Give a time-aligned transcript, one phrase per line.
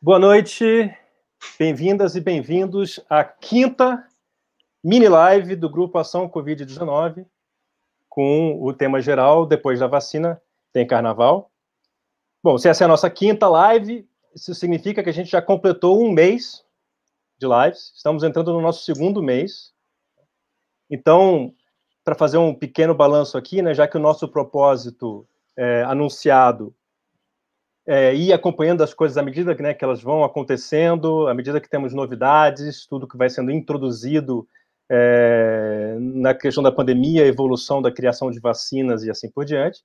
[0.00, 0.96] Boa noite,
[1.58, 4.06] bem-vindas e bem-vindos à quinta
[4.82, 7.26] mini live do Grupo Ação Covid-19,
[8.08, 10.40] com o tema geral, depois da vacina,
[10.72, 11.50] tem carnaval.
[12.40, 16.00] Bom, se essa é a nossa quinta live, isso significa que a gente já completou
[16.00, 16.64] um mês
[17.36, 19.74] de lives, estamos entrando no nosso segundo mês.
[20.88, 21.52] Então,
[22.04, 25.26] para fazer um pequeno balanço aqui, né, já que o nosso propósito
[25.56, 26.72] é, anunciado
[27.88, 31.70] é, ir acompanhando as coisas à medida né, que elas vão acontecendo, à medida que
[31.70, 34.46] temos novidades, tudo que vai sendo introduzido
[34.90, 39.80] é, na questão da pandemia, evolução da criação de vacinas e assim por diante.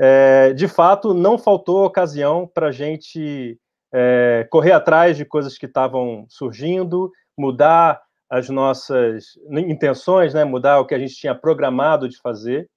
[0.00, 3.56] É, de fato, não faltou ocasião para a gente
[3.94, 10.86] é, correr atrás de coisas que estavam surgindo, mudar as nossas intenções, né, mudar o
[10.86, 12.68] que a gente tinha programado de fazer.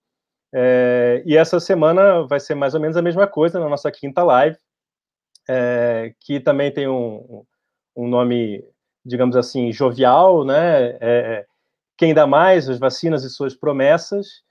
[0.53, 4.23] É, e essa semana vai ser mais ou menos a mesma coisa na nossa quinta
[4.23, 4.57] live,
[5.47, 7.45] é, que também tem um,
[7.95, 8.63] um, nome,
[9.05, 10.91] digamos assim, jovial, né?
[10.91, 11.45] É, é,
[11.97, 14.43] quem dá mais, as vacinas e suas promessas,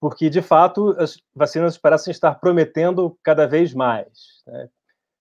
[0.00, 4.42] porque de fato as vacinas parecem estar prometendo cada vez mais.
[4.46, 4.68] Né?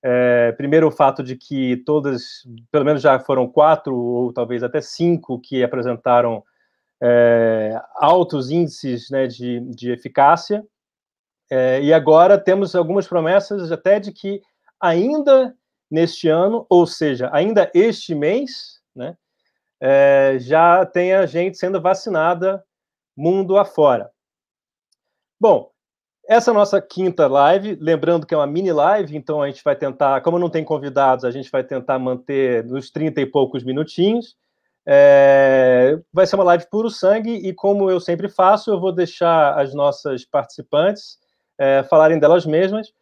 [0.04, 4.82] É, primeiro, o fato de que todas, pelo menos já foram quatro ou talvez até
[4.82, 6.44] cinco que apresentaram
[7.02, 10.66] é, altos índices né, de, de eficácia.
[11.50, 14.42] É, e agora temos algumas promessas até de que
[14.80, 15.56] ainda
[15.90, 19.16] neste ano, ou seja, ainda este mês, né,
[19.80, 22.64] é, já tenha gente sendo vacinada
[23.16, 24.12] mundo afora.
[25.40, 25.72] Bom,
[26.28, 30.22] essa nossa quinta live, lembrando que é uma mini live, então a gente vai tentar,
[30.22, 34.36] como não tem convidados, a gente vai tentar manter nos 30 e poucos minutinhos.
[34.90, 39.60] É, vai ser uma live puro sangue e, como eu sempre faço, eu vou deixar
[39.60, 41.18] as nossas participantes
[41.58, 42.94] é, falarem delas mesmas.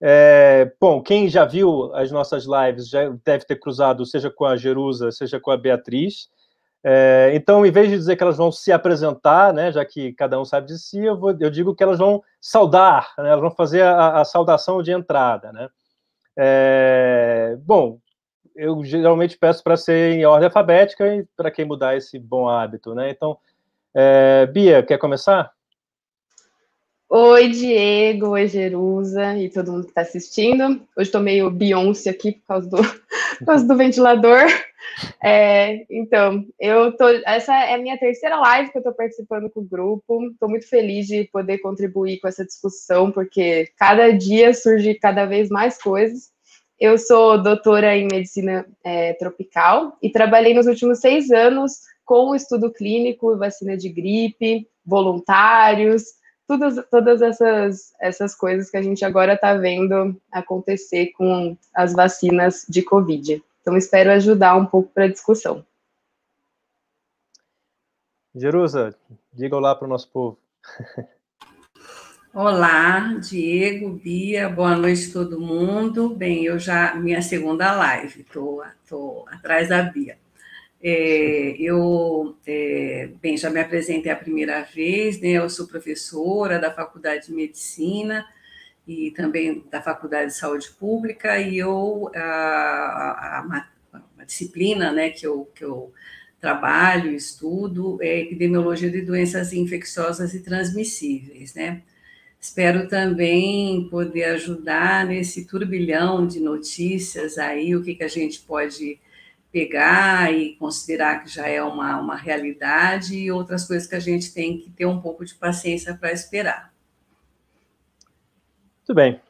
[0.00, 4.56] É, bom, quem já viu as nossas lives já deve ter cruzado, seja com a
[4.56, 6.28] Jerusa, seja com a Beatriz.
[6.84, 10.40] É, então, em vez de dizer que elas vão se apresentar, né, já que cada
[10.40, 13.52] um sabe de si, eu, vou, eu digo que elas vão saudar, né, elas vão
[13.52, 15.52] fazer a, a saudação de entrada.
[15.52, 15.68] Né.
[16.36, 17.98] É, bom,
[18.54, 22.94] eu geralmente peço para ser em ordem alfabética e para quem mudar esse bom hábito,
[22.94, 23.10] né?
[23.10, 23.38] Então,
[23.94, 25.52] é, Bia, quer começar?
[27.14, 30.64] Oi, Diego, oi, Jerusa e todo mundo que está assistindo.
[30.96, 32.76] Hoje estou meio Beyoncé aqui por causa do,
[33.38, 34.46] por causa do ventilador.
[35.22, 37.08] É, então, eu tô.
[37.24, 40.26] Essa é a minha terceira live que eu estou participando com o grupo.
[40.26, 45.48] Estou muito feliz de poder contribuir com essa discussão, porque cada dia surge cada vez
[45.48, 46.31] mais coisas.
[46.82, 52.34] Eu sou doutora em medicina é, tropical e trabalhei nos últimos seis anos com o
[52.34, 56.02] estudo clínico, vacina de gripe, voluntários,
[56.44, 62.66] todas, todas essas, essas coisas que a gente agora está vendo acontecer com as vacinas
[62.68, 63.40] de Covid.
[63.60, 65.64] Então, espero ajudar um pouco para a discussão.
[68.34, 68.92] Jerusa,
[69.32, 70.36] diga olá para o nosso povo.
[72.34, 76.14] Olá, Diego, Bia, boa noite todo mundo.
[76.14, 78.62] Bem, eu já, minha segunda live, estou
[79.28, 80.18] atrás da Bia.
[80.82, 85.30] É, eu, é, bem, já me apresentei a primeira vez, né?
[85.30, 88.26] Eu sou professora da Faculdade de Medicina
[88.86, 93.68] e também da Faculdade de Saúde Pública, e eu, a, a,
[94.18, 95.92] a disciplina, né, que eu, que eu
[96.40, 101.82] trabalho, estudo, é epidemiologia de doenças infecciosas e transmissíveis, né?
[102.42, 108.98] Espero também poder ajudar nesse turbilhão de notícias aí, o que, que a gente pode
[109.52, 114.34] pegar e considerar que já é uma, uma realidade e outras coisas que a gente
[114.34, 116.72] tem que ter um pouco de paciência para esperar.
[118.78, 119.20] Muito bem.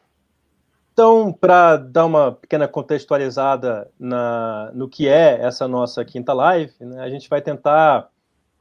[0.94, 7.02] Então, para dar uma pequena contextualizada na, no que é essa nossa quinta live, né,
[7.02, 8.08] a gente vai tentar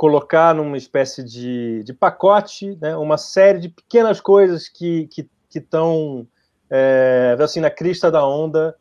[0.02, 5.08] colocar numa espécie de, de pacote né, uma série de pequenas coisas que
[5.54, 6.26] estão
[6.72, 8.76] é, assim, na crista da onda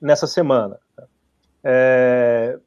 [0.00, 0.78] nessa semana.
[1.62, 2.58] É,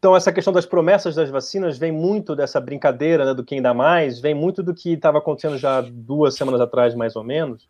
[0.00, 3.72] então, essa questão das promessas das vacinas vem muito dessa brincadeira né, do quem dá
[3.72, 7.68] mais, vem muito do que estava acontecendo já duas semanas atrás, mais ou menos,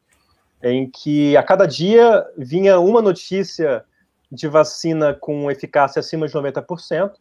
[0.62, 3.84] em que a cada dia vinha uma notícia
[4.32, 7.12] de vacina com eficácia acima de 90%,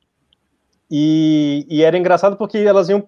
[0.90, 3.08] e, e, era engraçado porque elas iam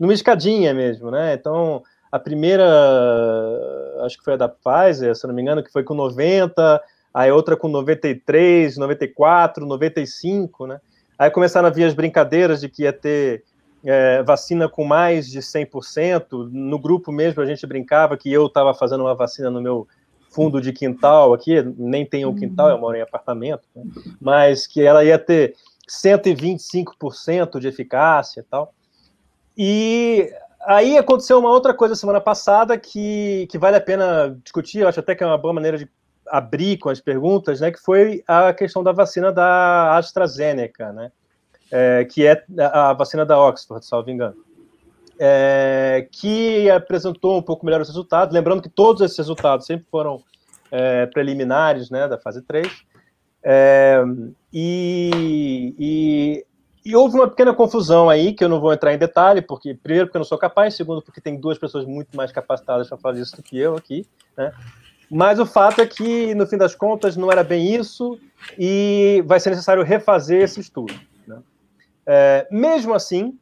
[0.00, 1.34] numa escadinha mesmo, né?
[1.34, 2.64] Então, a primeira,
[4.04, 6.80] acho que foi a da Pfizer, se não me engano, que foi com 90,
[7.12, 10.80] aí outra com 93, 94, 95, né?
[11.18, 13.44] Aí começaram a vir as brincadeiras de que ia ter
[13.84, 16.50] é, vacina com mais de 100%.
[16.50, 19.86] No grupo mesmo a gente brincava que eu estava fazendo uma vacina no meu
[20.30, 23.84] fundo de quintal aqui, nem tem um quintal, eu moro em apartamento, né?
[24.20, 25.54] mas que ela ia ter
[25.88, 28.74] 125% de eficácia e tal.
[29.56, 30.32] E
[30.66, 35.00] aí aconteceu uma outra coisa semana passada que, que vale a pena discutir, eu acho
[35.00, 35.88] até que é uma boa maneira de
[36.26, 41.12] abrir com as perguntas, né, que foi a questão da vacina da AstraZeneca, né,
[41.70, 44.36] é, que é a vacina da Oxford, salvo engano,
[45.18, 50.22] é, que apresentou um pouco melhor os resultados, lembrando que todos esses resultados sempre foram
[50.70, 52.66] é, preliminares, né, da fase 3,
[53.44, 54.02] é,
[54.52, 56.46] e, e,
[56.84, 60.06] e, houve uma pequena confusão aí, que eu não vou entrar em detalhe, porque primeiro
[60.06, 63.14] porque eu não sou capaz, segundo porque tem duas pessoas muito mais capacitadas para falar
[63.16, 64.06] disso do que eu aqui,
[64.36, 64.52] né,
[65.10, 68.18] mas o fato é que, no fim das contas, não era bem isso
[68.58, 70.94] e vai ser necessário refazer esse estudo.
[71.26, 71.42] Né?
[72.06, 73.38] É, mesmo assim,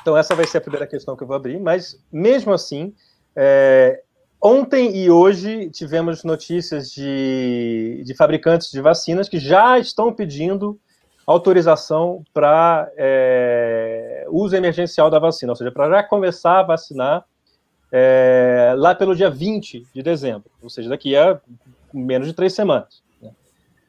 [0.00, 2.94] então essa vai ser a primeira questão que eu vou abrir, mas mesmo assim,
[3.34, 4.02] é,
[4.40, 10.78] ontem e hoje tivemos notícias de, de fabricantes de vacinas que já estão pedindo
[11.26, 17.24] autorização para é, uso emergencial da vacina, ou seja, para já começar a vacinar
[17.90, 21.40] é, lá pelo dia 20 de dezembro, ou seja, daqui a
[21.92, 23.02] menos de três semanas.
[23.20, 23.30] Né?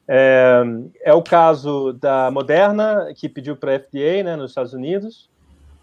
[0.08, 0.62] É,
[1.04, 5.30] é, o caso da Moderna, que pediu para a FDA né, nos Estados Unidos,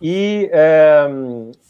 [0.07, 1.07] e é,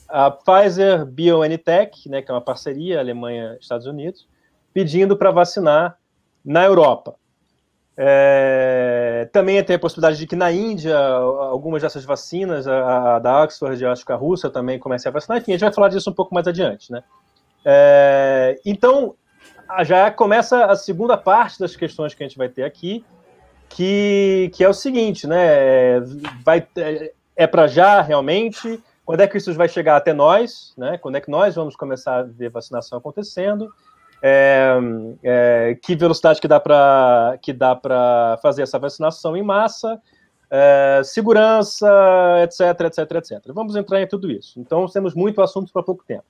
[0.10, 4.28] a Pfizer BioNTech, né, que é uma parceria Alemanha-Estados Unidos,
[4.74, 5.98] pedindo para vacinar
[6.44, 7.16] na Europa.
[7.96, 13.42] É, também tem a possibilidade de que na Índia, algumas dessas vacinas, a, a da
[13.42, 15.38] Oxford, acho que a Rússia também comece a vacinar.
[15.38, 17.06] Enfim, a gente vai falar disso um pouco mais adiante, né?
[17.64, 19.16] É, então,
[19.86, 23.06] já começa a segunda parte das questões que a gente vai ter aqui,
[23.70, 26.02] que, que é o seguinte, né?
[26.44, 26.68] Vai,
[27.36, 28.82] é, para já realmente?
[29.06, 30.74] Quando é que isso vai chegar até nós?
[30.78, 30.98] Né?
[30.98, 33.70] Quando é que nós vamos começar a ver vacinação acontecendo?
[34.28, 34.76] é,
[35.24, 40.02] é, que velocidade que dá para que dá para fazer essa vacinação em massa,
[40.50, 41.88] é, segurança,
[42.44, 43.54] etc, etc, etc.
[43.54, 44.60] Vamos entrar em tudo isso.
[44.60, 46.26] Então temos muito assunto para pouco tempo.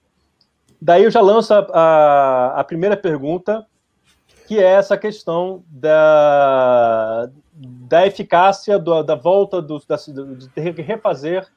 [0.81, 3.65] Daí eu já lanço a, a, a primeira pergunta,
[4.45, 11.47] que é essa questão da, da eficácia do, da volta do, da, de refazer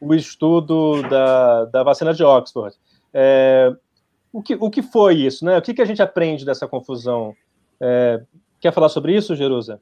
[0.00, 2.74] o estudo da, da vacina de Oxford.
[3.12, 3.74] É,
[4.32, 5.58] o que, o que foi isso, né?
[5.58, 7.36] O que, que a gente aprende dessa confusão?
[7.80, 8.22] É,
[8.60, 9.80] quer falar sobre isso, Jerusa?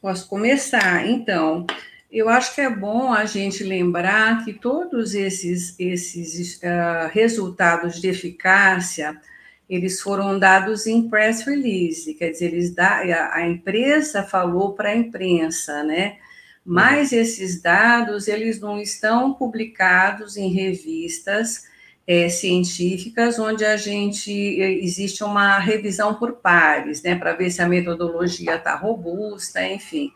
[0.00, 1.06] Posso começar.
[1.06, 1.66] Então,
[2.10, 8.08] eu acho que é bom a gente lembrar que todos esses, esses uh, resultados de
[8.08, 9.20] eficácia
[9.68, 12.98] eles foram dados em press release, quer dizer, eles da,
[13.32, 16.18] a empresa falou para a imprensa, né?
[16.64, 17.18] Mas uhum.
[17.18, 21.64] esses dados eles não estão publicados em revistas
[22.06, 24.30] é, científicas, onde a gente
[24.60, 30.12] é, existe uma revisão por pares, né, para ver se a metodologia está robusta, enfim.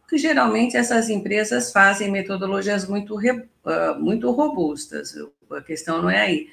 [0.00, 5.14] Porque geralmente essas empresas fazem metodologias muito, uh, muito robustas,
[5.50, 6.48] a questão não é aí.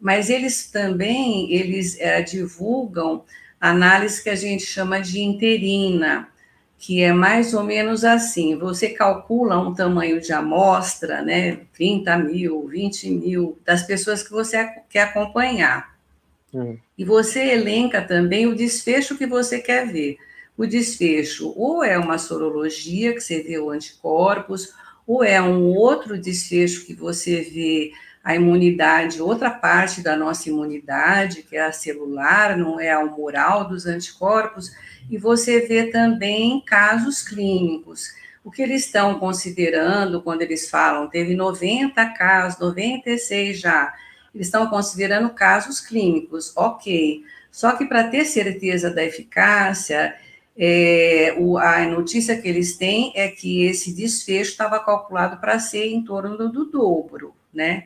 [0.00, 3.24] Mas eles também, eles uh, divulgam
[3.60, 6.28] análise que a gente chama de interina,
[6.78, 12.66] que é mais ou menos assim: você calcula um tamanho de amostra, né, 30 mil,
[12.66, 15.94] 20 mil, das pessoas que você quer acompanhar.
[16.52, 16.78] Uhum.
[16.96, 20.16] E você elenca também o desfecho que você quer ver.
[20.56, 24.72] O desfecho ou é uma sorologia, que você vê o anticorpos,
[25.06, 27.92] ou é um outro desfecho que você vê
[28.22, 33.66] a imunidade, outra parte da nossa imunidade, que é a celular, não é a humoral
[33.66, 34.70] dos anticorpos
[35.10, 38.14] e você vê também casos clínicos.
[38.44, 43.92] O que eles estão considerando quando eles falam, teve 90 casos, 96 já,
[44.34, 47.24] eles estão considerando casos clínicos, ok.
[47.50, 50.14] Só que para ter certeza da eficácia,
[50.56, 55.86] é, o, a notícia que eles têm é que esse desfecho estava calculado para ser
[55.86, 57.84] em torno do, do dobro, né?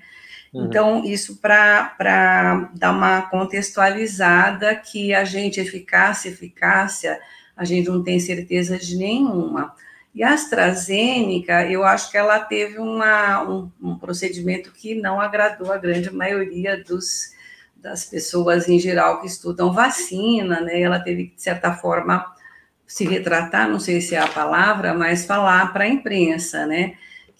[0.54, 0.66] Uhum.
[0.66, 7.18] Então, isso para dar uma contextualizada que a gente, eficácia, eficácia,
[7.56, 9.74] a gente não tem certeza de nenhuma.
[10.14, 15.72] E a AstraZeneca, eu acho que ela teve uma, um, um procedimento que não agradou
[15.72, 17.32] a grande maioria dos,
[17.74, 20.80] das pessoas em geral que estudam vacina, né?
[20.80, 22.32] Ela teve de certa forma,
[22.86, 26.94] se retratar, não sei se é a palavra, mas falar para a imprensa, né?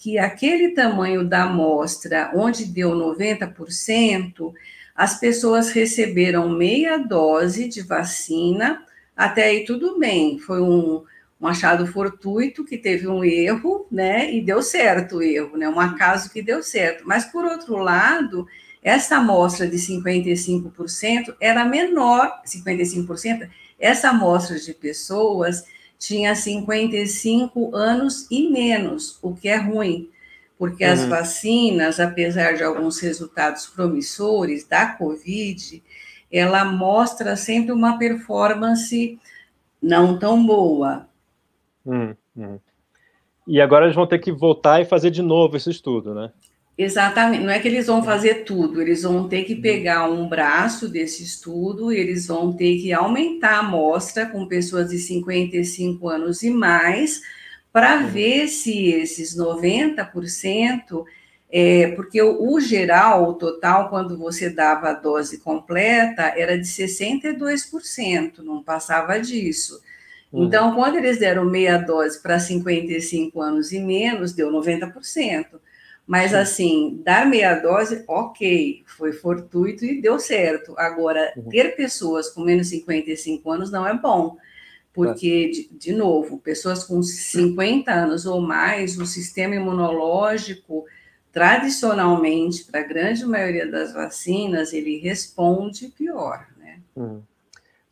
[0.05, 4.53] Que aquele tamanho da amostra, onde deu 90%,
[4.95, 8.85] as pessoas receberam meia dose de vacina,
[9.17, 11.03] até aí tudo bem, foi um,
[11.41, 15.81] um achado fortuito que teve um erro, né, e deu certo o erro, né, um
[15.81, 17.05] acaso que deu certo.
[17.07, 18.47] Mas, por outro lado,
[18.83, 23.49] essa amostra de 55% era menor, 55%,
[23.81, 25.65] essa amostra de pessoas
[25.99, 30.11] tinha 55 anos e menos, o que é ruim,
[30.59, 30.93] porque uhum.
[30.93, 35.83] as vacinas, apesar de alguns resultados promissores da Covid,
[36.31, 39.19] ela mostra sempre uma performance
[39.81, 41.09] não tão boa.
[41.85, 42.59] Uhum.
[43.47, 46.33] E agora eles vão ter que voltar e fazer de novo esse estudo, né?
[46.76, 50.88] Exatamente, não é que eles vão fazer tudo, eles vão ter que pegar um braço
[50.88, 56.50] desse estudo, eles vão ter que aumentar a amostra com pessoas de 55 anos e
[56.50, 57.23] mais,
[57.73, 61.04] para ver se esses 90%,
[61.49, 66.66] é, porque o, o, geral, o total, quando você dava a dose completa, era de
[66.66, 69.81] 62%, não passava disso.
[70.33, 70.47] Uhum.
[70.47, 75.61] Então, quando eles deram meia dose para 55 anos e menos, deu 90%.
[76.07, 76.37] Mas, Sim.
[76.37, 80.75] assim, dar meia dose, ok, foi fortuito e deu certo.
[80.77, 81.49] Agora, uhum.
[81.49, 84.37] ter pessoas com menos de 55 anos não é bom,
[84.93, 90.85] porque, de, de, novo, pessoas com 50 anos ou mais, o sistema imunológico,
[91.33, 96.81] tradicionalmente, para a grande maioria das vacinas, ele responde pior, né?
[96.95, 97.23] Uhum.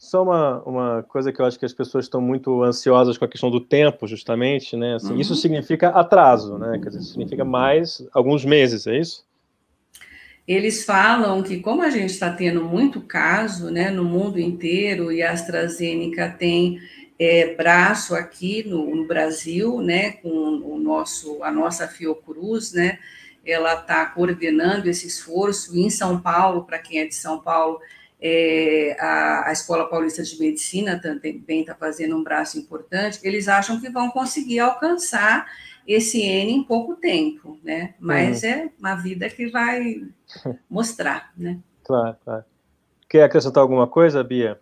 [0.03, 3.29] Só uma, uma coisa que eu acho que as pessoas estão muito ansiosas com a
[3.29, 4.97] questão do tempo, justamente, né?
[4.97, 5.21] Assim, uhum.
[5.21, 6.81] Isso significa atraso, né?
[6.83, 9.25] Quer dizer, significa mais alguns meses, é isso?
[10.47, 15.23] Eles falam que, como a gente está tendo muito caso né, no mundo inteiro, e
[15.23, 16.81] a AstraZeneca tem
[17.17, 22.99] é, braço aqui no, no, Brasil, né, com o nosso, a nossa Fiocruz, né,
[23.47, 27.79] ela está coordenando esse esforço em São Paulo, para quem é de São Paulo,
[28.23, 33.81] é, a, a, Escola Paulista de Medicina também está fazendo um braço importante, eles acham
[33.81, 35.45] que vão conseguir alcançar
[35.87, 37.95] esse N em pouco tempo, né?
[37.99, 38.49] Mas uhum.
[38.49, 40.07] é uma vida que vai
[40.71, 41.59] mostrar, né?
[41.83, 42.45] Claro, claro.
[43.09, 44.61] Quer acrescentar alguma coisa, Bia?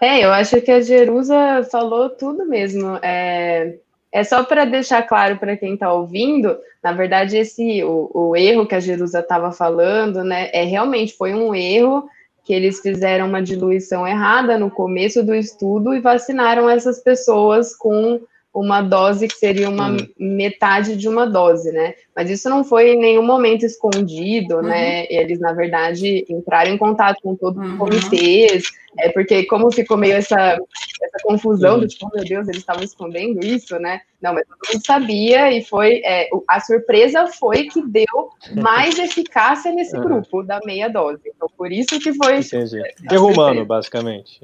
[0.00, 3.00] É, eu acho que a Jerusa falou tudo mesmo.
[3.02, 8.36] É, é só para deixar claro para quem está ouvindo, na verdade, esse o, o
[8.36, 12.08] erro que a Jerusa estava falando, né, é realmente foi um erro
[12.44, 18.20] que eles fizeram uma diluição errada no começo do estudo e vacinaram essas pessoas com
[18.60, 20.08] uma dose que seria uma uhum.
[20.18, 21.94] metade de uma dose, né?
[22.14, 24.62] Mas isso não foi em nenhum momento escondido, uhum.
[24.62, 25.06] né?
[25.08, 27.78] Eles, na verdade, entraram em contato com todos os uhum.
[27.78, 28.64] comitês,
[28.98, 32.82] é porque como ficou meio essa, essa confusão do tipo, oh, meu Deus, eles estavam
[32.82, 34.00] escondendo isso, né?
[34.20, 39.72] Não, mas todo mundo sabia e foi, é, a surpresa foi que deu mais eficácia
[39.72, 41.20] nesse grupo da meia dose.
[41.26, 42.38] Então, por isso que foi...
[42.38, 42.82] Entendi.
[43.08, 44.40] Derrumando, basicamente.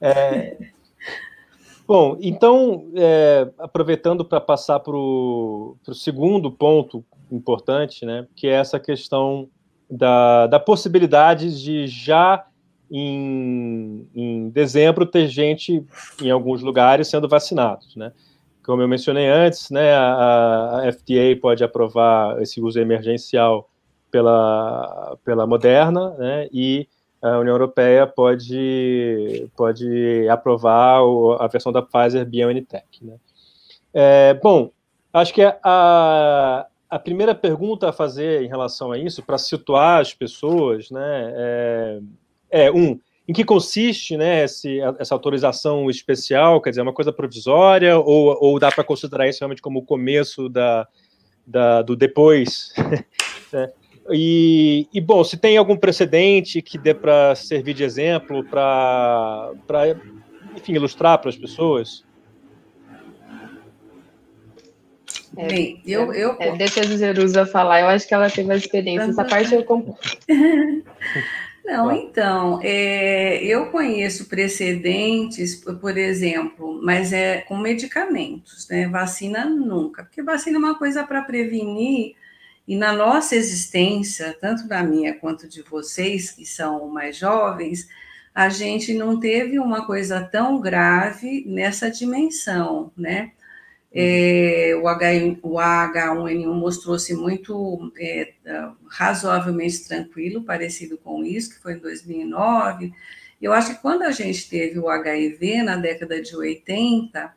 [0.00, 0.56] É,
[1.86, 8.78] Bom, então, é, aproveitando para passar para o segundo ponto importante, né, que é essa
[8.78, 9.48] questão
[9.90, 12.46] da, da possibilidade de já
[12.90, 15.84] em, em dezembro ter gente
[16.22, 18.12] em alguns lugares sendo vacinados, né?
[18.64, 23.68] Como eu mencionei antes, né, a, a FDA pode aprovar esse uso emergencial
[24.10, 26.86] pela, pela Moderna, né, e
[27.22, 31.00] a União Europeia pode, pode aprovar
[31.38, 32.84] a versão da Pfizer BioNTech.
[33.00, 33.14] Né?
[33.94, 34.72] É, bom,
[35.12, 40.12] acho que a, a primeira pergunta a fazer em relação a isso, para situar as
[40.12, 42.00] pessoas, né, é,
[42.50, 42.98] é, um,
[43.28, 48.36] em que consiste né, esse, essa autorização especial, quer dizer, é uma coisa provisória, ou,
[48.40, 50.88] ou dá para considerar isso realmente como o começo da,
[51.46, 52.72] da do depois?
[53.52, 53.72] né?
[54.10, 59.52] E, e, bom, se tem algum precedente que dê para servir de exemplo, para,
[60.56, 62.04] enfim, ilustrar para as pessoas?
[65.36, 66.36] É, Bem, eu, eu...
[66.40, 69.64] É, deixa a Jerusa falar, eu acho que ela teve uma experiência, essa parte eu
[69.64, 69.94] compro.
[71.64, 78.88] Não, então, é, eu conheço precedentes, por exemplo, mas é com medicamentos, né?
[78.88, 82.16] Vacina nunca, porque vacina é uma coisa para prevenir
[82.66, 87.88] e na nossa existência, tanto da minha quanto de vocês, que são mais jovens,
[88.34, 93.32] a gente não teve uma coisa tão grave nessa dimensão, né?
[93.94, 95.06] É, o, H,
[95.42, 98.32] o H1N1 mostrou-se muito é,
[98.88, 102.92] razoavelmente tranquilo, parecido com isso, que foi em 2009.
[103.40, 107.34] Eu acho que quando a gente teve o HIV na década de 80,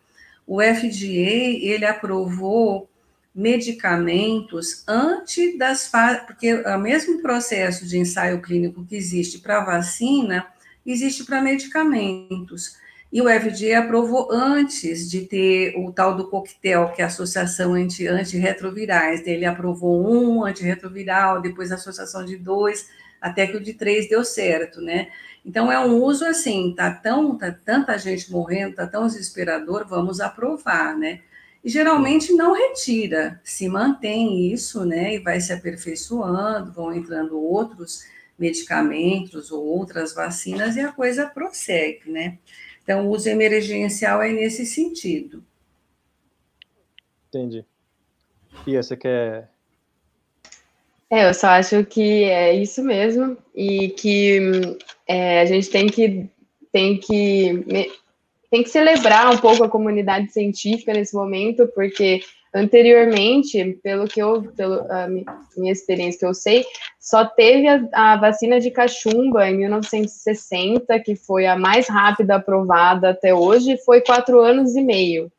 [0.48, 2.90] o FDA ele aprovou
[3.36, 10.48] medicamentos antes das fases, porque o mesmo processo de ensaio clínico que existe para vacina,
[10.86, 12.78] existe para medicamentos.
[13.12, 17.74] e o FDA aprovou antes de ter o tal do coquetel, que é a Associação
[17.74, 19.26] Anti, Antirretrovirais.
[19.26, 22.90] Ele aprovou um antirretroviral, depois a associação de dois,
[23.22, 25.08] até que o de três deu certo, né?
[25.46, 30.20] Então é um uso assim, tá tão, tá tanta gente morrendo, tá tão desesperador, vamos
[30.20, 31.22] aprovar, né?
[31.66, 35.16] E geralmente não retira, se mantém isso, né?
[35.16, 38.06] E vai se aperfeiçoando, vão entrando outros
[38.38, 42.38] medicamentos ou outras vacinas e a coisa prossegue, né?
[42.84, 45.44] Então, o uso emergencial é nesse sentido.
[47.30, 47.66] Entendi.
[48.68, 49.50] E você quer.
[51.10, 54.40] É, eu só acho que é isso mesmo e que
[55.08, 56.30] é, a gente tem que
[56.72, 57.66] tem que
[58.50, 62.22] tem que celebrar um pouco a comunidade científica nesse momento, porque
[62.56, 65.10] Anteriormente, pelo que eu, pela
[65.58, 66.66] minha experiência que eu sei,
[66.98, 73.10] só teve a, a, vacina de cachumba em 1960, que foi a mais rápida aprovada
[73.10, 75.30] até hoje, foi quatro anos e meio.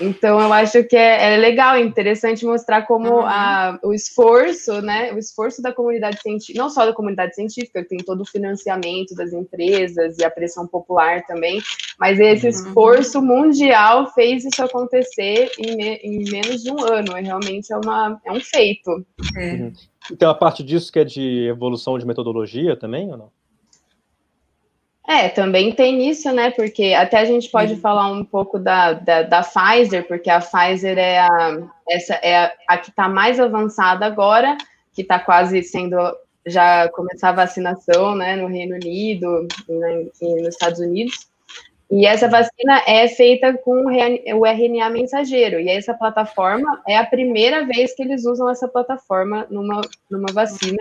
[0.00, 3.26] Então, eu acho que é, é legal, é interessante mostrar como uhum.
[3.26, 7.88] a, o esforço, né, o esforço da comunidade científica, não só da comunidade científica, que
[7.88, 11.60] tem todo o financiamento das empresas e a pressão popular também,
[11.98, 12.50] mas esse uhum.
[12.50, 17.76] esforço mundial fez isso acontecer em, me, em, menos de um ano, é realmente é,
[17.76, 19.04] uma, é um feito.
[19.36, 19.54] É.
[19.54, 19.72] Uhum.
[20.16, 23.37] Tem uma parte disso que é de evolução de metodologia também, ou não?
[25.08, 26.50] É, também tem isso, né?
[26.50, 27.80] Porque até a gente pode uhum.
[27.80, 32.52] falar um pouco da, da, da, Pfizer, porque a Pfizer é a, essa é a,
[32.68, 34.54] a que está mais avançada agora,
[34.92, 35.96] que está quase sendo
[36.46, 41.26] já começar a vacinação, né, no Reino Unido e, e nos Estados Unidos.
[41.90, 45.58] E essa vacina é feita com o RNA mensageiro.
[45.58, 50.78] E essa plataforma é a primeira vez que eles usam essa plataforma numa, numa vacina.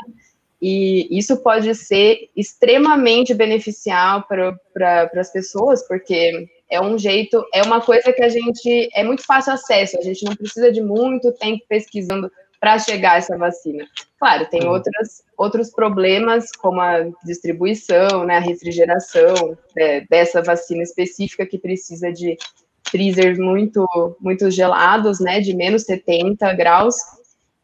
[0.62, 7.62] E isso pode ser extremamente beneficial para pra, as pessoas, porque é um jeito, é
[7.62, 11.32] uma coisa que a gente é muito fácil acesso, a gente não precisa de muito
[11.34, 13.86] tempo pesquisando para chegar a essa vacina.
[14.20, 14.72] Claro, tem uhum.
[14.72, 22.12] outras, outros problemas, como a distribuição, né, a refrigeração é, dessa vacina específica que precisa
[22.12, 22.36] de
[22.90, 23.86] freezers muito,
[24.20, 26.96] muito gelados, né, de menos 70 graus.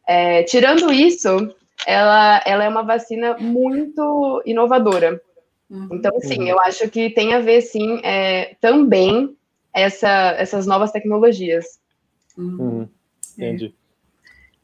[0.08, 5.22] É, tirando isso, ela, ela é uma vacina muito inovadora.
[5.69, 5.89] Uhum.
[5.91, 6.48] Então, sim, uhum.
[6.48, 9.36] eu acho que tem a ver, sim, é, também
[9.74, 11.80] essa, essas novas tecnologias.
[12.38, 12.58] Uhum.
[12.60, 12.89] uhum.
[13.38, 13.74] Entendi.
[13.80, 13.84] É.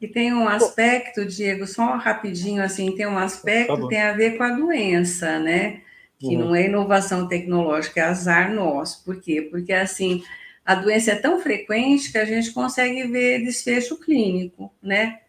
[0.00, 4.38] E tem um aspecto, Diego, só rapidinho, assim, tem um aspecto que tem a ver
[4.38, 5.82] com a doença, né?
[6.18, 6.46] Que uhum.
[6.46, 9.04] não é inovação tecnológica, é azar nosso.
[9.04, 9.42] Por quê?
[9.50, 10.22] Porque, assim,
[10.64, 15.20] a doença é tão frequente que a gente consegue ver desfecho clínico, né?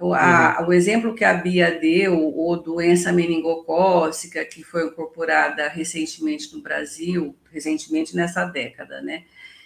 [0.00, 0.68] O, a, uhum.
[0.68, 7.36] o exemplo que a Bia deu, ou doença meningocócica, que foi incorporada recentemente no Brasil,
[7.52, 9.24] recentemente nessa década, né?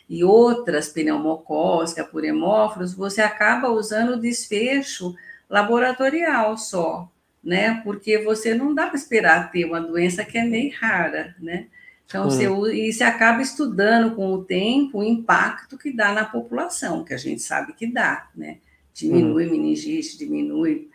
[0.08, 5.14] E outras, pneumocócica, por hemófilos, você acaba usando desfecho
[5.48, 7.08] laboratorial só,
[7.42, 7.80] né?
[7.84, 11.68] Porque você não dá para esperar ter uma doença que é meio rara, né?
[12.06, 12.30] Então, uhum.
[12.30, 17.14] você, e você acaba estudando com o tempo o impacto que dá na população, que
[17.14, 18.58] a gente sabe que dá, né?
[18.94, 19.50] Diminui uhum.
[19.50, 20.88] meningite, diminui,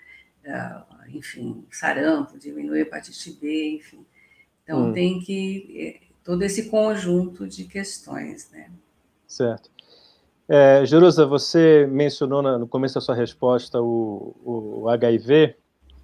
[0.45, 4.05] uh, enfim, sarampo, diminui hepatite B, enfim.
[4.63, 4.93] Então, uhum.
[4.93, 6.01] tem que.
[6.03, 8.71] É, todo esse conjunto de questões, né?
[9.27, 9.69] Certo.
[10.47, 15.55] É, Jerusa, você mencionou no começo da sua resposta o, o HIV,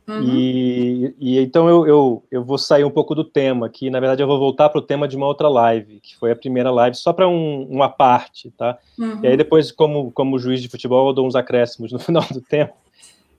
[0.08, 0.22] Uhum.
[0.22, 3.89] E, e, então eu, eu, eu vou sair um pouco do tema aqui.
[3.89, 6.36] Na verdade, eu vou voltar para o tema de uma outra live, que foi a
[6.36, 8.78] primeira live, só para um, uma parte, tá?
[8.98, 9.20] Uhum.
[9.24, 12.41] E aí depois, como, como juiz de futebol, eu dou uns acréscimos no final do
[12.41, 12.74] tempo.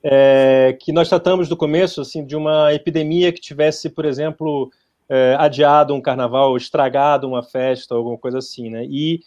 [0.03, 4.71] É, que nós tratamos no começo assim de uma epidemia que tivesse, por exemplo,
[5.09, 8.85] é, adiado um carnaval, estragado uma festa, alguma coisa assim, né?
[8.85, 9.21] E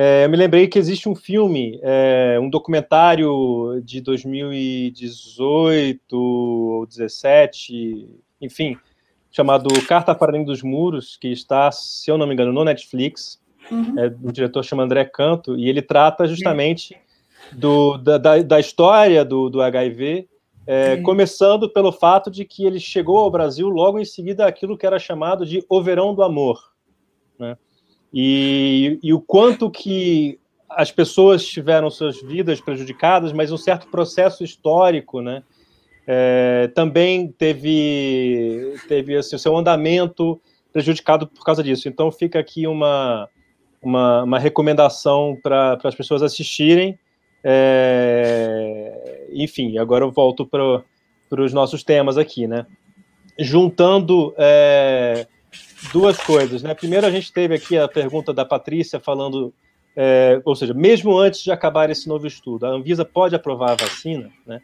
[0.00, 8.08] é, eu me lembrei que existe um filme, é, um documentário de 2018 ou 17,
[8.40, 8.78] enfim,
[9.28, 13.40] chamado Carta para Além dos Muros, que está, se eu não me engano, no Netflix.
[13.72, 13.98] Uhum.
[13.98, 16.96] É, um diretor chama André Canto, e ele trata justamente
[17.50, 20.28] do, da, da, da, história do, do HIV,
[20.64, 24.86] é, começando pelo fato de que ele chegou ao Brasil logo em seguida aquilo que
[24.86, 26.72] era chamado de O Verão do Amor.
[27.36, 27.56] Né?
[28.12, 34.44] E, e o quanto que as pessoas tiveram suas vidas prejudicadas, mas um certo processo
[34.44, 35.42] histórico, né?
[36.06, 40.40] É, também teve teve assim, seu andamento
[40.72, 41.88] prejudicado por causa disso.
[41.88, 43.28] Então fica aqui uma
[43.82, 46.98] uma, uma recomendação para as pessoas assistirem.
[47.44, 50.82] É, enfim, agora eu volto para
[51.42, 52.66] os nossos temas aqui, né?
[53.38, 55.26] Juntando é,
[55.92, 56.74] duas coisas, né?
[56.74, 59.52] Primeiro, a gente teve aqui a pergunta da Patrícia falando,
[59.96, 63.76] é, ou seja, mesmo antes de acabar esse novo estudo, a Anvisa pode aprovar a
[63.76, 64.60] vacina, né?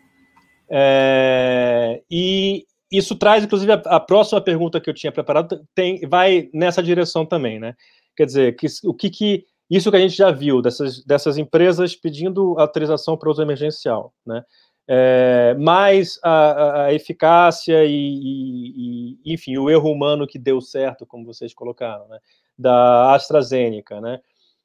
[0.69, 6.49] É, e isso traz, inclusive, a, a, próxima pergunta que eu tinha preparado tem, vai
[6.53, 7.75] nessa direção também, né?
[8.17, 11.97] Quer dizer, que, o que, que isso que a gente já viu dessas, dessas empresas
[11.97, 14.43] pedindo autorização para uso emergencial, né?
[14.87, 21.25] É, mais a, a eficácia e, e, enfim, o erro humano que deu certo, como
[21.25, 22.19] vocês colocaram, né?
[22.57, 24.21] Da AstraZeneca, né?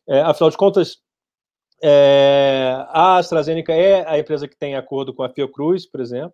[0.07, 1.01] É, afinal de contas,
[1.81, 6.33] é, a AstraZeneca é a empresa que tem acordo com a Fiocruz, por exemplo.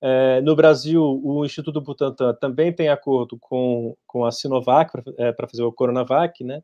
[0.00, 5.34] É, no Brasil, o Instituto Butantan também tem acordo com, com a Sinovac para é,
[5.50, 6.62] fazer o Coronavac, né?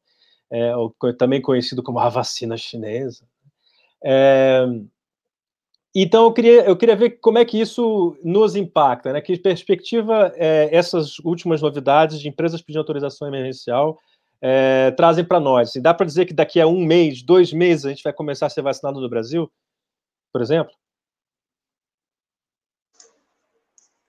[0.51, 0.73] É,
[1.17, 3.25] também conhecido como a vacina chinesa.
[4.05, 4.67] É,
[5.95, 9.21] então, eu queria, eu queria ver como é que isso nos impacta, né?
[9.21, 13.99] Que perspectiva é, essas últimas novidades de empresas pedindo autorização emergencial
[14.41, 15.71] é, trazem para nós?
[15.71, 18.47] Assim, dá para dizer que daqui a um mês, dois meses, a gente vai começar
[18.47, 19.51] a ser vacinado no Brasil,
[20.33, 20.73] por exemplo?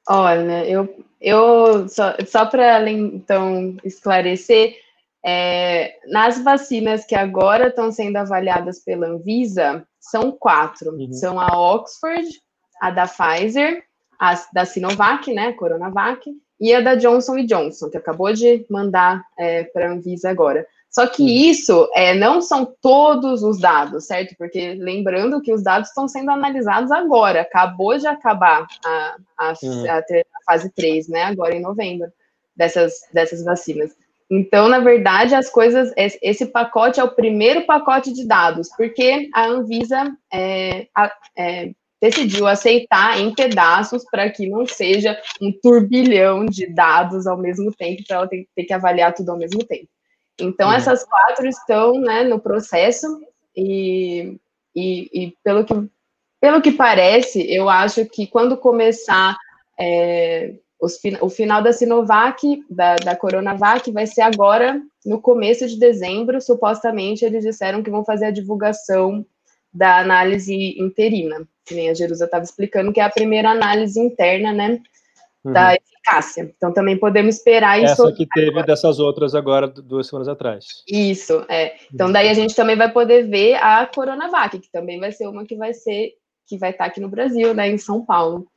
[0.07, 4.75] Olha, eu, eu só, só para então esclarecer,
[5.25, 10.91] é, nas vacinas que agora estão sendo avaliadas pela Anvisa, são quatro.
[10.91, 11.13] Uhum.
[11.13, 12.27] São a Oxford,
[12.81, 13.83] a da Pfizer,
[14.19, 19.63] a da Sinovac, né, Coronavac, e a da Johnson Johnson, que acabou de mandar é,
[19.63, 20.67] para a Anvisa agora.
[20.89, 24.35] Só que isso é, não são todos os dados, certo?
[24.37, 29.89] Porque lembrando que os dados estão sendo analisados agora, acabou de acabar a, a, uhum.
[29.89, 31.23] a, a fase 3, né?
[31.23, 32.11] Agora em novembro,
[32.55, 33.95] dessas, dessas vacinas.
[34.31, 39.45] Então, na verdade, as coisas, esse pacote é o primeiro pacote de dados, porque a
[39.45, 40.87] Anvisa é,
[41.37, 47.73] é, decidiu aceitar em pedaços para que não seja um turbilhão de dados ao mesmo
[47.73, 49.89] tempo, para ela ter, ter que avaliar tudo ao mesmo tempo.
[50.39, 50.75] Então, uhum.
[50.75, 53.05] essas quatro estão né, no processo,
[53.53, 54.37] e,
[54.73, 55.73] e, e, pelo, que,
[56.39, 59.35] pelo que parece, eu acho que quando começar
[59.77, 65.77] é, os, o final da Sinovac, da, da Coronavac, vai ser agora, no começo de
[65.77, 69.23] dezembro, supostamente eles disseram que vão fazer a divulgação
[69.71, 74.51] da análise interina, que nem a Jerusa estava explicando, que é a primeira análise interna,
[74.51, 74.79] né,
[75.45, 75.53] uhum.
[75.53, 76.51] da eficácia.
[76.57, 78.07] Então também podemos esperar isso.
[78.07, 78.65] Essa que teve agora.
[78.65, 80.65] dessas outras agora, duas semanas atrás.
[80.87, 81.75] Isso, é.
[81.93, 85.45] Então daí a gente também vai poder ver a Coronavac, que também vai ser uma
[85.45, 86.13] que vai ser,
[86.47, 88.47] que vai estar aqui no Brasil, né, em São Paulo.